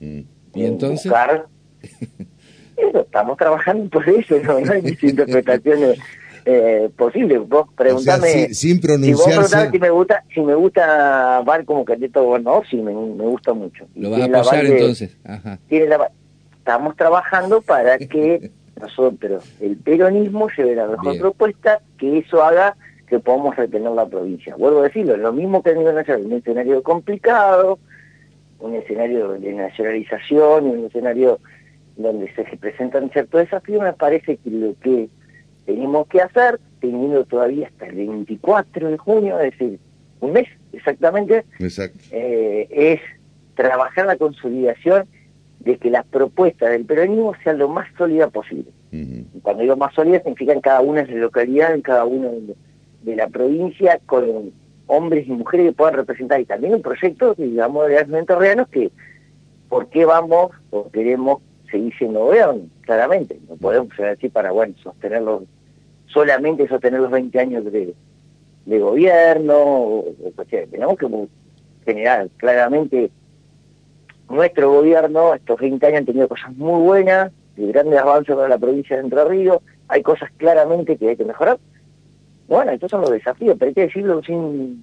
Mm. 0.00 0.20
¿Y 0.54 0.64
entonces? 0.64 1.04
Buscar, 1.04 1.46
eso, 2.76 3.00
estamos 3.00 3.36
trabajando 3.36 3.84
en 3.84 3.90
pos 3.90 4.04
de 4.04 4.16
eso, 4.16 4.40
no, 4.40 4.58
no 4.58 4.72
hay 4.72 4.82
interpretaciones 5.02 6.00
eh, 6.44 6.90
posible. 6.96 7.38
Vos 7.38 7.68
preguntame. 7.76 8.52
sin 8.52 8.80
pronunciarse. 8.80 9.70
Si, 9.70 9.78
me 9.78 9.90
gusta, 9.90 10.24
si 10.34 10.40
me 10.40 10.54
gusta 10.56 11.42
Val 11.42 11.64
como 11.64 11.84
a 11.88 12.20
gobernador, 12.20 12.66
sí, 12.68 12.76
me, 12.76 12.92
gusta 12.92 13.52
mucho. 13.52 13.86
¿Lo 13.94 14.10
vas 14.10 14.22
a 14.22 14.24
apoyar 14.24 14.66
entonces? 14.66 15.16
Ajá. 15.22 15.60
Estamos 16.70 16.96
trabajando 16.96 17.60
para 17.62 17.98
que 18.12 18.52
nosotros, 18.80 19.44
el 19.60 19.76
peronismo, 19.76 20.48
lleve 20.56 20.76
la 20.76 20.86
mejor 20.86 21.18
propuesta, 21.18 21.80
que 21.98 22.18
eso 22.18 22.42
haga 22.44 22.76
que 23.08 23.18
podamos 23.18 23.56
retener 23.56 23.90
la 23.90 24.06
provincia. 24.06 24.54
Vuelvo 24.54 24.80
a 24.80 24.82
decirlo, 24.84 25.16
lo 25.16 25.32
mismo 25.32 25.64
que 25.64 25.70
a 25.70 26.00
hacer 26.00 26.18
un 26.18 26.32
escenario 26.32 26.80
complicado, 26.84 27.80
un 28.60 28.76
escenario 28.76 29.32
de 29.32 29.52
nacionalización, 29.52 30.66
un 30.66 30.86
escenario 30.86 31.40
donde 31.96 32.32
se 32.34 32.44
presentan 32.56 33.10
ciertos 33.10 33.40
desafíos, 33.40 33.82
me 33.82 33.92
parece 33.92 34.36
que 34.36 34.50
lo 34.50 34.74
que 34.80 35.08
tenemos 35.66 36.06
que 36.06 36.20
hacer, 36.20 36.60
teniendo 36.80 37.24
todavía 37.24 37.66
hasta 37.66 37.86
el 37.86 37.96
24 37.96 38.90
de 38.90 38.96
junio, 38.96 39.40
es 39.40 39.50
decir, 39.50 39.80
un 40.20 40.32
mes 40.32 40.46
exactamente, 40.72 41.44
eh, 42.12 42.68
es 42.70 43.00
trabajar 43.56 44.06
la 44.06 44.16
consolidación 44.16 45.08
de 45.60 45.76
que 45.76 45.90
las 45.90 46.06
propuestas 46.06 46.70
del 46.70 46.84
peronismo 46.84 47.34
sean 47.44 47.58
lo 47.58 47.68
más 47.68 47.88
sólida 47.96 48.28
posible. 48.28 48.70
Cuando 49.42 49.62
digo 49.62 49.76
más 49.76 49.94
sólida 49.94 50.18
significa 50.18 50.52
en 50.52 50.60
cada 50.60 50.80
una 50.80 51.02
de 51.02 51.12
las 51.12 51.20
localidades, 51.20 51.76
en 51.76 51.82
cada 51.82 52.04
una 52.04 52.28
de, 53.02 53.16
la 53.16 53.28
provincia, 53.28 54.00
con 54.06 54.52
hombres 54.86 55.28
y 55.28 55.30
mujeres 55.30 55.66
que 55.66 55.72
puedan 55.72 55.94
representar, 55.94 56.40
y 56.40 56.44
también 56.44 56.74
un 56.74 56.82
proyecto, 56.82 57.34
digamos, 57.34 57.88
de 57.88 58.04
los 58.04 58.26
terrenos 58.26 58.68
que, 58.68 58.90
¿por 59.68 59.88
qué 59.88 60.04
vamos 60.04 60.50
o 60.70 60.90
queremos 60.90 61.40
seguir 61.70 61.94
siendo 61.96 62.24
gobierno? 62.24 62.62
Claramente, 62.80 63.38
no 63.48 63.56
podemos 63.56 63.96
decir 63.96 64.32
para, 64.32 64.50
bueno, 64.50 64.74
sostenerlo 64.82 65.44
solamente 66.06 66.66
sostener 66.68 67.00
los 67.00 67.10
20 67.10 67.38
años 67.38 67.64
de, 67.64 67.94
gobierno, 68.66 70.04
tenemos 70.70 70.98
que 70.98 71.28
generar 71.84 72.28
claramente 72.36 73.10
nuestro 74.30 74.72
gobierno, 74.72 75.34
estos 75.34 75.60
20 75.60 75.86
años 75.86 75.98
han 75.98 76.06
tenido 76.06 76.28
cosas 76.28 76.52
muy 76.56 76.80
buenas, 76.82 77.32
de 77.56 77.66
grandes 77.66 77.98
avances 77.98 78.34
para 78.34 78.48
la 78.48 78.58
provincia 78.58 78.96
de 78.96 79.02
Entre 79.02 79.24
Ríos, 79.24 79.58
hay 79.88 80.02
cosas 80.02 80.30
claramente 80.36 80.96
que 80.96 81.10
hay 81.10 81.16
que 81.16 81.24
mejorar. 81.24 81.58
Bueno, 82.48 82.72
estos 82.72 82.90
son 82.90 83.02
los 83.02 83.10
desafíos, 83.10 83.56
pero 83.58 83.68
hay 83.68 83.74
que 83.74 83.82
decirlo 83.82 84.22
sin, 84.22 84.82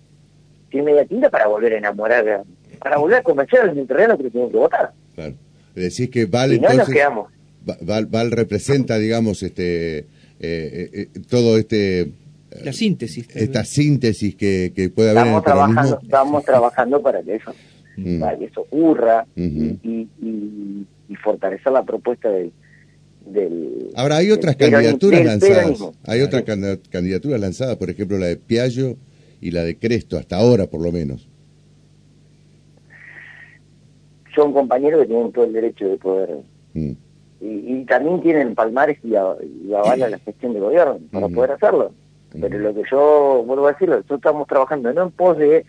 sin 0.71 0.83
media 0.83 1.05
tinta 1.05 1.29
para 1.29 1.47
volver 1.47 1.73
a 1.73 1.77
enamorar, 1.77 2.43
para 2.79 2.97
volver 2.97 3.17
a 3.17 3.23
convencer 3.23 3.61
a 3.61 3.65
los 3.65 3.77
entrerrianos 3.77 4.17
que 4.17 4.29
tienen 4.29 4.51
que 4.51 4.57
votar. 4.57 4.91
Claro. 5.15 5.33
Decís 5.75 6.09
que 6.09 6.25
Val, 6.25 6.59
no 6.61 6.73
nos 6.73 6.89
quedamos. 6.89 7.31
Val 7.65 8.31
representa, 8.31 8.97
digamos, 8.97 9.43
este 9.43 10.07
eh, 10.39 10.89
eh, 10.93 11.07
todo 11.29 11.57
este 11.57 12.11
la 12.63 12.71
síntesis 12.71 13.27
esta 13.35 13.65
síntesis 13.65 14.35
que, 14.35 14.71
que 14.75 14.89
puede 14.89 15.09
haber 15.09 15.23
estamos 15.23 15.43
trabajando 15.43 15.99
estamos 16.01 16.45
trabajando 16.45 17.01
para 17.01 17.21
que 17.21 17.35
eso 17.35 17.53
mm. 17.97 18.19
para 18.19 18.37
que 18.37 18.45
eso 18.45 18.61
ocurra 18.61 19.25
y, 19.35 20.07
y, 20.21 20.85
fortalecer 21.23 21.71
la 21.71 21.83
propuesta 21.83 22.29
del, 22.29 22.51
del 23.25 23.91
ahora 23.95 24.17
hay 24.17 24.31
otras 24.31 24.55
candidaturas 24.55 25.25
lanzadas. 25.25 25.83
hay 26.05 26.21
otras 26.21 26.43
candidaturas 26.43 27.39
lanzadas 27.39 27.75
por 27.77 27.89
ejemplo 27.89 28.17
la 28.17 28.27
de 28.27 28.37
Piaggio 28.37 28.97
y 29.41 29.51
la 29.51 29.63
de 29.63 29.77
Cresto 29.77 30.17
hasta 30.17 30.37
ahora 30.37 30.67
por 30.67 30.81
lo 30.81 30.91
menos. 30.91 31.27
Son 34.35 34.53
compañeros 34.53 35.01
que 35.01 35.07
tienen 35.07 35.31
todo 35.31 35.45
el 35.45 35.53
derecho 35.53 35.87
de 35.87 35.97
poder. 35.97 36.37
Mm. 36.73 36.91
Y, 37.39 37.85
también 37.85 38.21
tienen 38.21 38.55
palmares 38.55 38.97
y, 39.03 39.09
y 39.09 39.73
avala 39.73 40.09
la 40.09 40.19
gestión 40.19 40.53
de 40.53 40.59
gobierno 40.59 40.99
para 41.11 41.27
poder 41.29 41.51
hacerlo. 41.51 41.91
Pero 42.39 42.59
lo 42.59 42.73
que 42.73 42.83
yo 42.91 43.43
vuelvo 43.45 43.67
a 43.67 43.71
decirlo, 43.71 43.95
nosotros 43.95 44.19
estamos 44.19 44.47
trabajando 44.47 44.91
no 44.93 45.03
en 45.03 45.11
pos 45.11 45.37
de 45.37 45.65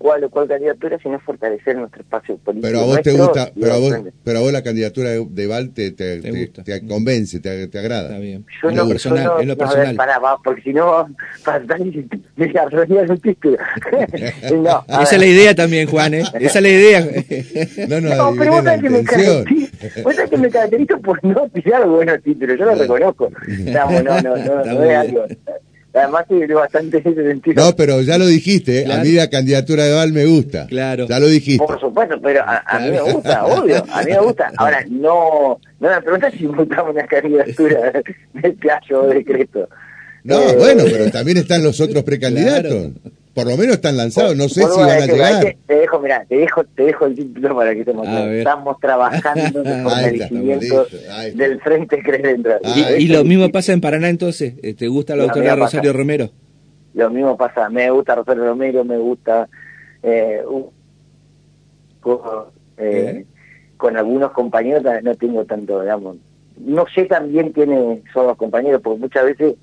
cuál 0.00 0.24
o 0.24 0.30
cuál 0.30 0.48
candidatura, 0.48 0.98
sino 1.02 1.20
fortalecer 1.20 1.76
nuestro 1.76 2.00
espacio 2.00 2.38
político. 2.38 2.66
Pero 2.66 2.80
a 2.80 2.84
vos 2.86 3.02
te 3.02 3.12
gusta, 3.12 3.52
pero 3.54 3.74
a 3.74 3.76
vos, 3.76 3.94
pero 4.24 4.38
a 4.38 4.40
vos 4.40 4.50
la 4.50 4.62
candidatura 4.62 5.10
de, 5.10 5.46
Val 5.46 5.74
te, 5.74 5.90
te, 5.90 6.20
te, 6.20 6.86
convence, 6.86 7.38
te, 7.38 7.68
te 7.68 7.78
agrada. 7.78 8.04
Está 8.04 8.18
bien. 8.18 8.46
Yo 8.62 8.70
en 8.70 8.76
lo 8.76 8.88
personal, 8.88 9.24
no, 9.24 9.40
en 9.40 9.48
lo 9.48 9.58
personal. 9.58 9.94
para, 9.96 10.18
va, 10.18 10.38
porque 10.42 10.62
si 10.62 10.72
no, 10.72 11.06
para 11.44 11.62
me 12.36 12.58
arruinar 12.58 13.10
un 13.10 13.18
título. 13.18 13.58
no, 14.50 14.84
Esa 15.02 15.16
es 15.16 15.18
la 15.18 15.26
idea 15.26 15.54
también, 15.54 15.86
Juan, 15.86 16.14
¿eh? 16.14 16.24
Esa 16.40 16.60
es 16.60 16.62
la 16.62 16.68
idea. 16.70 17.00
no, 17.88 18.00
no, 18.00 18.16
no 18.16 18.34
pero 18.38 18.52
vos 18.52 18.64
sabés, 18.64 18.80
que 18.80 18.88
me 18.88 19.02
vos 20.02 20.14
sabés 20.16 20.30
que 20.30 20.38
me 20.38 20.48
caracterizo 20.48 20.98
por 21.00 21.22
no 21.22 21.46
tirar 21.50 21.86
buenos 21.86 22.22
títulos, 22.22 22.58
yo 22.58 22.64
lo 22.64 22.74
reconozco. 22.74 23.30
No, 23.48 23.90
no, 24.02 24.22
no, 24.22 24.36
no, 24.36 24.64
no 24.64 24.82
es 24.82 24.96
algo 24.96 25.26
Además 26.00 26.24
que 26.28 26.54
bastante 26.54 26.98
ese 27.04 27.14
sentido. 27.14 27.64
No, 27.64 27.76
pero 27.76 28.00
ya 28.02 28.18
lo 28.18 28.26
dijiste, 28.26 28.82
¿eh? 28.82 28.92
a 28.92 28.98
mí 28.98 29.12
la 29.12 29.28
candidatura 29.28 29.84
de 29.84 29.94
Val 29.94 30.12
me 30.12 30.26
gusta. 30.26 30.66
Claro. 30.66 31.06
Ya 31.08 31.18
lo 31.18 31.26
dijiste. 31.28 31.64
Por 31.64 31.80
supuesto, 31.80 32.20
pero 32.22 32.42
a, 32.46 32.78
mí 32.80 32.90
me 32.90 33.00
gusta, 33.00 33.46
obvio, 33.46 33.84
a 33.90 34.02
mí 34.02 34.12
me 34.12 34.20
gusta. 34.20 34.52
Ahora, 34.56 34.84
no, 34.88 35.58
no 35.80 35.88
me 35.88 36.02
preguntas 36.02 36.32
si 36.36 36.46
votamos 36.46 36.94
una 36.94 37.06
candidatura 37.06 37.92
de 38.34 38.52
Piaggio 38.52 39.02
o 39.02 39.06
decreto. 39.06 39.68
No, 40.24 40.40
eh, 40.40 40.56
bueno, 40.56 40.84
pero 40.84 41.10
también 41.10 41.38
están 41.38 41.62
los 41.62 41.80
otros 41.80 42.02
precandidatos 42.04 42.92
por 43.34 43.46
lo 43.46 43.56
menos 43.56 43.76
están 43.76 43.96
lanzados, 43.96 44.36
no 44.36 44.48
sé 44.48 44.62
si 44.62 44.80
van 44.80 44.90
a 44.90 45.06
llegar. 45.06 45.56
Te 45.66 45.74
dejo, 45.74 46.00
mira, 46.00 46.24
te 46.28 46.36
dejo, 46.36 46.64
te 46.64 46.84
dejo 46.84 47.06
el 47.06 47.14
título 47.14 47.54
para 47.54 47.72
que 47.74 47.80
estemos 47.80 48.06
Estamos 48.08 48.80
trabajando 48.80 49.60
en 49.60 49.66
el 49.66 49.82
fortalecimiento 49.82 50.86
del 51.34 51.60
Frente 51.60 52.02
Crescente. 52.02 52.50
¿Y, 52.98 53.08
lo 53.08 53.24
mismo 53.24 53.50
pasa 53.50 53.72
en 53.72 53.80
Paraná 53.80 54.08
entonces? 54.08 54.54
Eh, 54.62 54.74
¿Te 54.74 54.88
gusta 54.88 55.14
la 55.14 55.24
doctora 55.24 55.54
Rosario 55.56 55.92
Romero? 55.92 56.30
Lo 56.94 57.08
mismo 57.10 57.36
pasa, 57.36 57.68
me 57.70 57.88
gusta 57.90 58.16
Rosario 58.16 58.44
Romero, 58.44 58.84
me 58.84 58.98
gusta 58.98 59.48
eh, 60.02 60.42
eh, 62.78 63.26
con 63.76 63.96
algunos 63.96 64.32
compañeros 64.32 64.82
no 65.02 65.14
tengo 65.14 65.44
tanto, 65.44 65.80
digamos, 65.80 66.16
no 66.58 66.84
sé 66.94 67.04
también 67.04 67.52
quiénes 67.52 68.02
son 68.12 68.26
los 68.26 68.36
compañeros, 68.36 68.80
porque 68.82 69.00
muchas 69.00 69.24
veces 69.24 69.54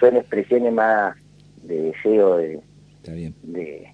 son 0.00 0.16
expresiones 0.16 0.72
más 0.72 1.14
de 1.62 1.92
deseo 1.92 2.36
de 2.38 2.60
de 3.12 3.92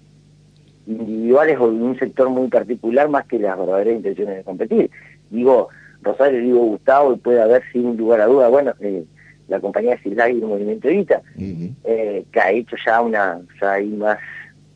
individuales 0.87 1.57
o 1.59 1.71
de 1.71 1.81
un 1.81 1.97
sector 1.97 2.29
muy 2.29 2.47
particular 2.47 3.09
más 3.09 3.25
que 3.25 3.39
las 3.39 3.57
verdaderas 3.57 3.95
intenciones 3.95 4.37
de 4.37 4.43
competir. 4.43 4.91
Digo, 5.29 5.69
Rosario, 6.01 6.41
digo 6.41 6.59
Gustavo, 6.59 7.13
y 7.13 7.17
puede 7.17 7.41
haber 7.41 7.63
sin 7.71 7.95
lugar 7.95 8.21
a 8.21 8.25
duda, 8.25 8.49
bueno, 8.49 8.73
eh, 8.79 9.03
la 9.47 9.59
compañía 9.59 10.01
Silay 10.01 10.35
y 10.35 10.41
el 10.41 10.47
Movimiento 10.47 10.87
Evita, 10.87 11.21
eh, 11.37 12.25
que 12.31 12.39
ha 12.39 12.51
hecho 12.51 12.75
ya 12.83 13.01
una, 13.01 13.41
ya 13.61 13.73
hay 13.73 13.87
más 13.89 14.17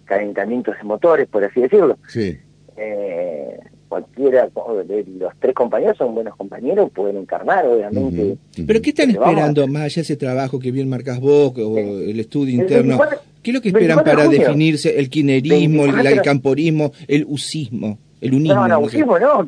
calentamientos 0.05 0.77
de 0.77 0.83
motores, 0.83 1.27
por 1.27 1.43
así 1.43 1.61
decirlo. 1.61 1.97
Sí. 2.07 2.37
Eh, 2.77 3.59
cualquiera 3.87 4.47
de 4.47 5.05
los 5.19 5.33
tres 5.39 5.53
compañeros 5.53 5.97
son 5.97 6.15
buenos 6.15 6.35
compañeros, 6.35 6.89
pueden 6.93 7.17
encarnar, 7.17 7.65
obviamente. 7.65 8.37
¿Pero 8.65 8.81
qué 8.81 8.89
están 8.89 9.11
esperando, 9.11 9.67
más 9.67 9.83
allá 9.83 9.95
de 9.95 10.01
ese 10.01 10.17
trabajo 10.17 10.59
que 10.59 10.71
bien 10.71 10.89
marcas 10.89 11.19
vos, 11.19 11.53
o 11.57 11.77
el 11.77 12.19
estudio 12.19 12.61
interno? 12.61 12.99
¿Qué 13.41 13.51
es 13.51 13.55
lo 13.55 13.61
que 13.61 13.69
esperan 13.69 14.03
para 14.03 14.27
definirse 14.27 14.97
el 14.97 15.09
quinerismo, 15.09 15.85
el, 15.85 16.21
camporismo, 16.21 16.91
el 17.07 17.25
usismo? 17.27 17.99
El 18.21 18.33
unismo. 18.33 18.55
No, 18.55 18.67
no, 18.67 18.79
usismo 18.79 19.19
no. 19.19 19.45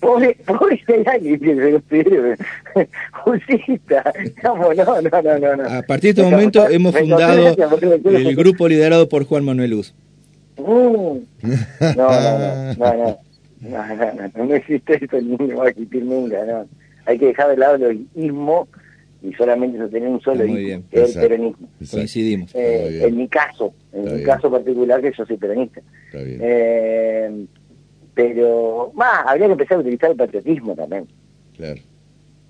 pobre, 0.00 0.36
pobre 0.46 0.80
Usista. 3.26 4.12
No, 4.44 4.72
no, 4.72 5.00
no, 5.02 5.38
no, 5.38 5.56
no. 5.56 5.64
A 5.64 5.82
partir 5.82 6.14
de 6.14 6.22
este 6.22 6.30
momento 6.30 6.68
hemos 6.68 6.94
fundado 6.94 7.56
el 8.04 8.36
grupo 8.36 8.68
liderado 8.68 9.08
por 9.08 9.24
Juan 9.24 9.44
Manuel 9.44 9.70
Luz. 9.70 9.94
no, 11.96 12.10
no, 12.10 12.74
no, 12.76 13.18
no, 13.60 14.44
no, 14.44 14.54
existe 14.54 15.04
eso 15.04 15.20
ni 15.20 15.36
no 15.36 15.58
va 15.58 15.66
a 15.66 15.68
existir 15.70 16.04
nunca, 16.04 16.44
no. 16.44 16.66
Hay 17.06 17.18
que 17.18 17.26
dejar 17.26 17.48
de 17.48 17.56
lado 17.56 17.86
el 17.86 18.06
ismo 18.14 18.68
y 19.22 19.32
solamente 19.34 19.78
sostener 19.78 20.08
un 20.08 20.20
solo 20.20 20.44
ismo, 20.44 20.82
que 20.90 21.02
es 21.02 21.16
el 21.16 21.22
peronismo. 21.22 21.68
Coincidimos. 21.90 22.54
Eh, 22.54 23.06
en 23.06 23.16
mi 23.16 23.28
caso, 23.28 23.74
en 23.92 24.16
mi 24.16 24.22
caso 24.22 24.50
particular 24.50 25.00
que 25.00 25.12
yo 25.16 25.26
soy 25.26 25.36
peronista. 25.36 25.80
Eh, 26.12 27.46
pero, 28.14 28.92
más, 28.94 29.24
habría 29.26 29.46
que 29.46 29.52
empezar 29.52 29.78
a 29.78 29.80
utilizar 29.80 30.10
el 30.10 30.16
patriotismo 30.16 30.74
también. 30.74 31.06
Claro. 31.56 31.80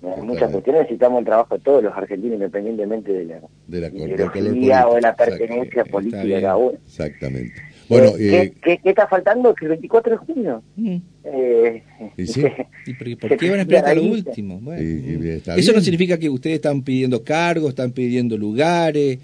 Eh, 0.03 0.15
en 0.17 0.25
muchas 0.25 0.51
cuestiones 0.51 0.83
necesitamos 0.83 1.19
el 1.19 1.25
trabajo 1.25 1.55
de 1.55 1.63
todos 1.63 1.83
los 1.83 1.95
argentinos, 1.95 2.35
independientemente 2.35 3.13
de 3.13 3.25
la, 3.25 3.41
de 3.67 3.81
la 3.81 3.87
ideología 3.89 4.87
o 4.87 4.95
de 4.95 5.01
la 5.01 5.15
pertenencia 5.15 5.85
política 5.85 6.23
de 6.23 6.41
cada 6.41 6.57
uno. 6.57 6.77
Exactamente. 6.85 7.53
Bueno, 7.91 8.07
Eh, 8.09 8.17
¿qué, 8.17 8.41
eh, 8.41 8.53
qué- 8.63 8.77
qué 8.83 8.89
está 8.89 9.07
faltando? 9.07 9.53
Que 9.53 9.65
el 9.65 9.69
24 9.69 10.11
de 10.11 10.17
junio. 10.17 10.63
Mm. 10.75 10.95
Eh, 11.25 11.83
¿Y 12.17 12.25
sí? 12.27 12.43
¿Y 12.85 12.93
por, 13.15 13.37
qué 13.37 13.49
van 13.49 13.59
a 13.59 13.61
esperar 13.63 13.83
hasta 13.85 13.95
lo 13.95 14.03
último? 14.03 14.59
Bueno, 14.61 14.81
Y- 14.81 15.25
y 15.25 15.29
está 15.29 15.55
Eso 15.55 15.73
no 15.73 15.81
significa 15.81 16.17
que 16.17 16.29
ustedes 16.29 16.55
están 16.55 16.81
pidiendo 16.83 17.23
cargos, 17.23 17.69
están 17.69 17.91
pidiendo 17.91 18.37
lugares. 18.37 19.19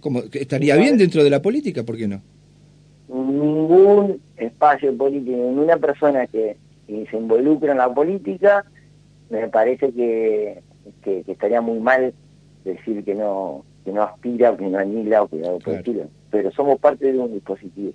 Como 0.00 0.20
estaría 0.32 0.76
bien 0.76 0.96
dentro 0.96 1.22
de 1.24 1.30
la 1.30 1.42
política, 1.42 1.82
¿por 1.82 1.96
qué 1.96 2.06
no? 2.08 2.22
ningún 3.08 4.20
espacio 4.36 4.96
político, 4.96 5.36
ninguna 5.36 5.76
persona 5.76 6.26
que, 6.26 6.56
que 6.86 7.06
se 7.10 7.16
involucra 7.16 7.72
en 7.72 7.78
la 7.78 7.92
política, 7.92 8.64
me 9.30 9.48
parece 9.48 9.92
que, 9.92 10.60
que, 11.02 11.22
que 11.24 11.32
estaría 11.32 11.60
muy 11.60 11.80
mal 11.80 12.14
decir 12.64 13.02
que 13.04 13.14
no 13.14 13.64
que 13.84 13.92
no 13.92 14.02
aspira, 14.02 14.56
que 14.56 14.66
no 14.68 14.78
anhela 14.78 15.22
o 15.22 15.28
que 15.28 15.36
no 15.38 15.58
Claro. 15.58 16.08
Pero 16.30 16.50
somos 16.52 16.78
parte 16.78 17.12
de 17.12 17.18
un 17.18 17.32
dispositivo, 17.32 17.92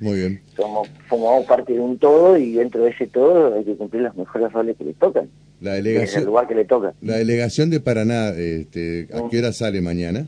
muy 0.00 0.18
bien. 0.18 0.40
somos 0.56 0.88
formamos 1.08 1.44
parte 1.46 1.72
de 1.72 1.80
un 1.80 1.98
todo 1.98 2.36
y 2.36 2.52
dentro 2.52 2.84
de 2.84 2.90
ese 2.90 3.06
todo 3.06 3.54
hay 3.54 3.64
que 3.64 3.74
cumplir 3.76 4.02
los 4.02 4.16
mejores 4.16 4.52
roles 4.52 4.76
que 4.76 4.84
le 4.84 4.94
tocan, 4.94 5.28
La 5.60 5.72
desde 5.72 5.78
el 5.78 5.84
delegación, 5.84 6.24
lugar 6.26 6.46
que 6.48 6.54
le 6.54 6.64
toca. 6.64 6.92
la 7.02 7.16
delegación 7.16 7.70
de 7.70 7.80
Paraná, 7.80 8.28
este, 8.30 9.08
¿a 9.12 9.28
qué 9.28 9.38
hora 9.40 9.52
sale 9.52 9.80
mañana? 9.80 10.26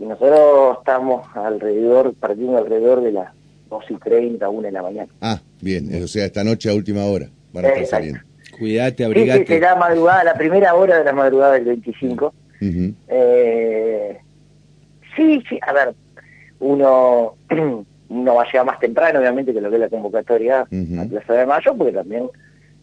Y 0.00 0.04
nosotros 0.04 0.78
estamos 0.78 1.24
alrededor, 1.36 2.14
partiendo 2.14 2.56
alrededor 2.58 3.02
de 3.02 3.12
las 3.12 3.32
2 3.70 3.84
y 3.90 3.94
30, 3.96 4.48
1 4.48 4.62
de 4.62 4.72
la 4.72 4.82
mañana. 4.82 5.08
Ah, 5.20 5.40
bien, 5.60 6.02
o 6.02 6.08
sea, 6.08 6.24
esta 6.26 6.42
noche 6.44 6.68
a 6.70 6.74
última 6.74 7.04
hora 7.04 7.28
van 7.52 7.64
a 7.64 7.68
estar 7.68 7.82
Exacto. 7.84 7.96
saliendo. 8.06 8.20
Cuídate, 8.58 8.90
Sí, 8.90 8.96
sí, 8.96 9.04
abrigate. 9.04 9.46
será 9.46 9.76
madrugada, 9.76 10.24
la 10.24 10.34
primera 10.34 10.74
hora 10.74 10.98
de 10.98 11.04
la 11.04 11.12
madrugada 11.12 11.54
del 11.54 11.64
25. 11.64 12.34
Ujú. 12.60 12.94
Eh, 13.08 14.16
sí, 15.16 15.42
sí, 15.48 15.58
a 15.66 15.72
ver, 15.72 15.94
uno, 16.64 17.34
uno 18.08 18.34
va 18.34 18.42
a 18.42 18.46
llegar 18.46 18.66
más 18.66 18.80
temprano, 18.80 19.18
obviamente, 19.20 19.52
que 19.52 19.60
lo 19.60 19.68
que 19.68 19.76
es 19.76 19.80
la 19.80 19.88
convocatoria 19.88 20.66
Ujú. 20.70 21.00
a 21.00 21.04
Plaza 21.04 21.32
de 21.34 21.46
Mayo, 21.46 21.74
porque 21.76 21.92
también, 21.92 22.28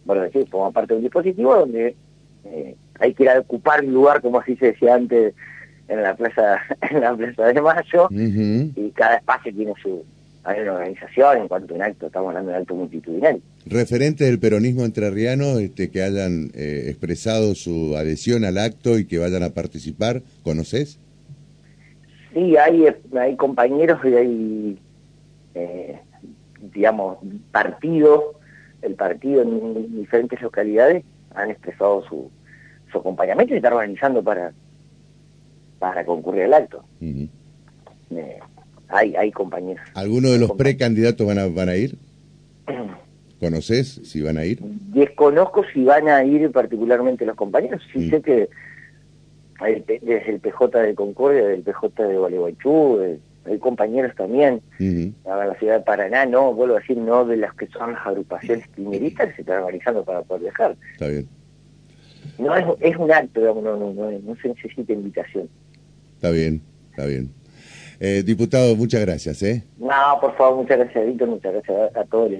bueno, 0.05 0.21
decir, 0.21 0.47
forma 0.47 0.71
parte 0.71 0.93
de 0.93 0.97
un 0.97 1.03
dispositivo 1.03 1.55
donde 1.55 1.95
eh, 2.45 2.75
hay 2.99 3.13
que 3.13 3.23
ir 3.23 3.29
a 3.29 3.39
ocupar 3.39 3.83
un 3.83 3.93
lugar, 3.93 4.21
como 4.21 4.39
así 4.39 4.55
se 4.55 4.67
decía 4.67 4.95
antes, 4.95 5.33
en 5.87 6.03
la 6.03 6.15
plaza, 6.15 6.59
en 6.91 7.01
la 7.01 7.15
plaza 7.15 7.47
de 7.47 7.61
Mayo, 7.61 8.07
y 8.11 8.91
cada 8.91 9.15
espacio 9.15 9.53
tiene 9.53 9.73
su 9.81 10.03
hay 10.43 10.61
una 10.61 10.73
organización 10.73 11.37
en 11.37 11.47
cuanto 11.47 11.73
a 11.73 11.77
un 11.77 11.83
acto, 11.83 12.07
estamos 12.07 12.29
hablando 12.29 12.49
de 12.49 12.57
un 12.57 12.61
acto 12.63 12.75
multitudinario. 12.75 13.41
Referentes 13.67 14.27
del 14.27 14.39
peronismo 14.39 14.85
entrerriano 14.85 15.59
este, 15.59 15.91
que 15.91 16.01
hayan 16.01 16.49
eh, 16.55 16.85
expresado 16.87 17.53
su 17.53 17.95
adhesión 17.95 18.43
al 18.43 18.57
acto 18.57 18.97
y 18.97 19.05
que 19.05 19.19
vayan 19.19 19.43
a 19.43 19.51
participar, 19.51 20.23
¿conoces? 20.41 20.97
Sí, 22.33 22.55
hay, 22.57 22.85
hay 23.19 23.35
compañeros 23.35 23.99
y 24.03 24.07
hay, 24.15 24.79
eh, 25.55 25.99
digamos, 26.73 27.17
partidos, 27.51 28.23
el 28.81 28.95
partido 28.95 29.41
en 29.41 29.95
diferentes 29.97 30.41
localidades 30.41 31.03
han 31.35 31.51
expresado 31.51 32.03
su, 32.07 32.31
su 32.91 32.97
acompañamiento 32.97 33.53
y 33.53 33.55
se 33.55 33.57
está 33.57 33.73
organizando 33.75 34.23
para, 34.23 34.53
para 35.79 36.05
concurrir 36.05 36.43
al 36.43 36.53
acto. 36.53 36.83
Eh, 37.01 38.39
hay, 38.87 39.15
hay 39.15 39.31
compañeros. 39.31 39.85
¿Alguno 39.93 40.29
de 40.29 40.39
los 40.39 40.51
precandidatos 40.53 41.25
van 41.27 41.39
a, 41.39 41.47
van 41.47 41.69
a 41.69 41.75
ir? 41.75 41.97
¿Conoces 43.39 44.01
si 44.03 44.21
van 44.21 44.37
a 44.37 44.45
ir? 44.45 44.59
Desconozco 44.61 45.63
si 45.73 45.83
van 45.83 46.07
a 46.07 46.23
ir 46.23 46.51
particularmente 46.51 47.25
los 47.25 47.35
compañeros, 47.35 47.81
sí 47.91 47.99
Mm. 47.99 48.09
sé 48.09 48.21
que 48.21 48.49
hay 49.61 49.83
desde 49.87 50.29
el 50.29 50.39
PJ 50.39 50.79
de 50.81 50.95
Concordia, 50.95 51.45
del 51.47 51.61
PJ 51.61 52.07
de 52.07 52.17
Gualeguaychú, 52.17 53.01
eh, 53.01 53.19
hay 53.45 53.57
compañeros 53.57 54.13
también 54.15 54.61
Ujú. 54.79 55.13
a 55.31 55.45
la 55.45 55.55
ciudad 55.55 55.77
de 55.79 55.83
Paraná, 55.83 56.25
no, 56.25 56.53
vuelvo 56.53 56.75
a 56.75 56.79
decir, 56.79 56.97
no 56.97 57.25
de 57.25 57.37
las 57.37 57.53
que 57.55 57.67
son 57.67 57.93
las 57.93 58.05
agrupaciones 58.05 58.67
primeristas 58.69 59.29
que 59.29 59.35
se 59.35 59.41
están 59.41 59.63
organizando 59.63 60.03
para 60.03 60.21
poder 60.23 60.43
viajar. 60.43 60.75
Está 60.93 61.07
bien, 61.07 61.27
No 62.37 62.55
es, 62.55 62.65
es 62.81 62.97
un 62.97 63.11
acto, 63.11 63.39
digamos, 63.39 63.63
no, 63.63 63.77
no, 63.77 63.93
no, 63.93 64.11
no 64.11 64.35
se 64.41 64.49
necesita 64.49 64.93
invitación. 64.93 65.49
está 66.15 66.29
bien, 66.31 66.61
está 66.91 67.05
bien. 67.05 67.31
Eh, 67.99 68.23
diputado, 68.23 68.75
muchas 68.75 69.01
gracias. 69.01 69.41
¿eh? 69.43 69.63
No, 69.77 69.91
por 70.19 70.35
favor, 70.35 70.57
muchas 70.63 70.79
gracias, 70.79 71.05
Víctor, 71.05 71.27
muchas 71.29 71.53
gracias 71.53 71.95
a, 71.95 71.99
a 72.01 72.05
todos. 72.05 72.31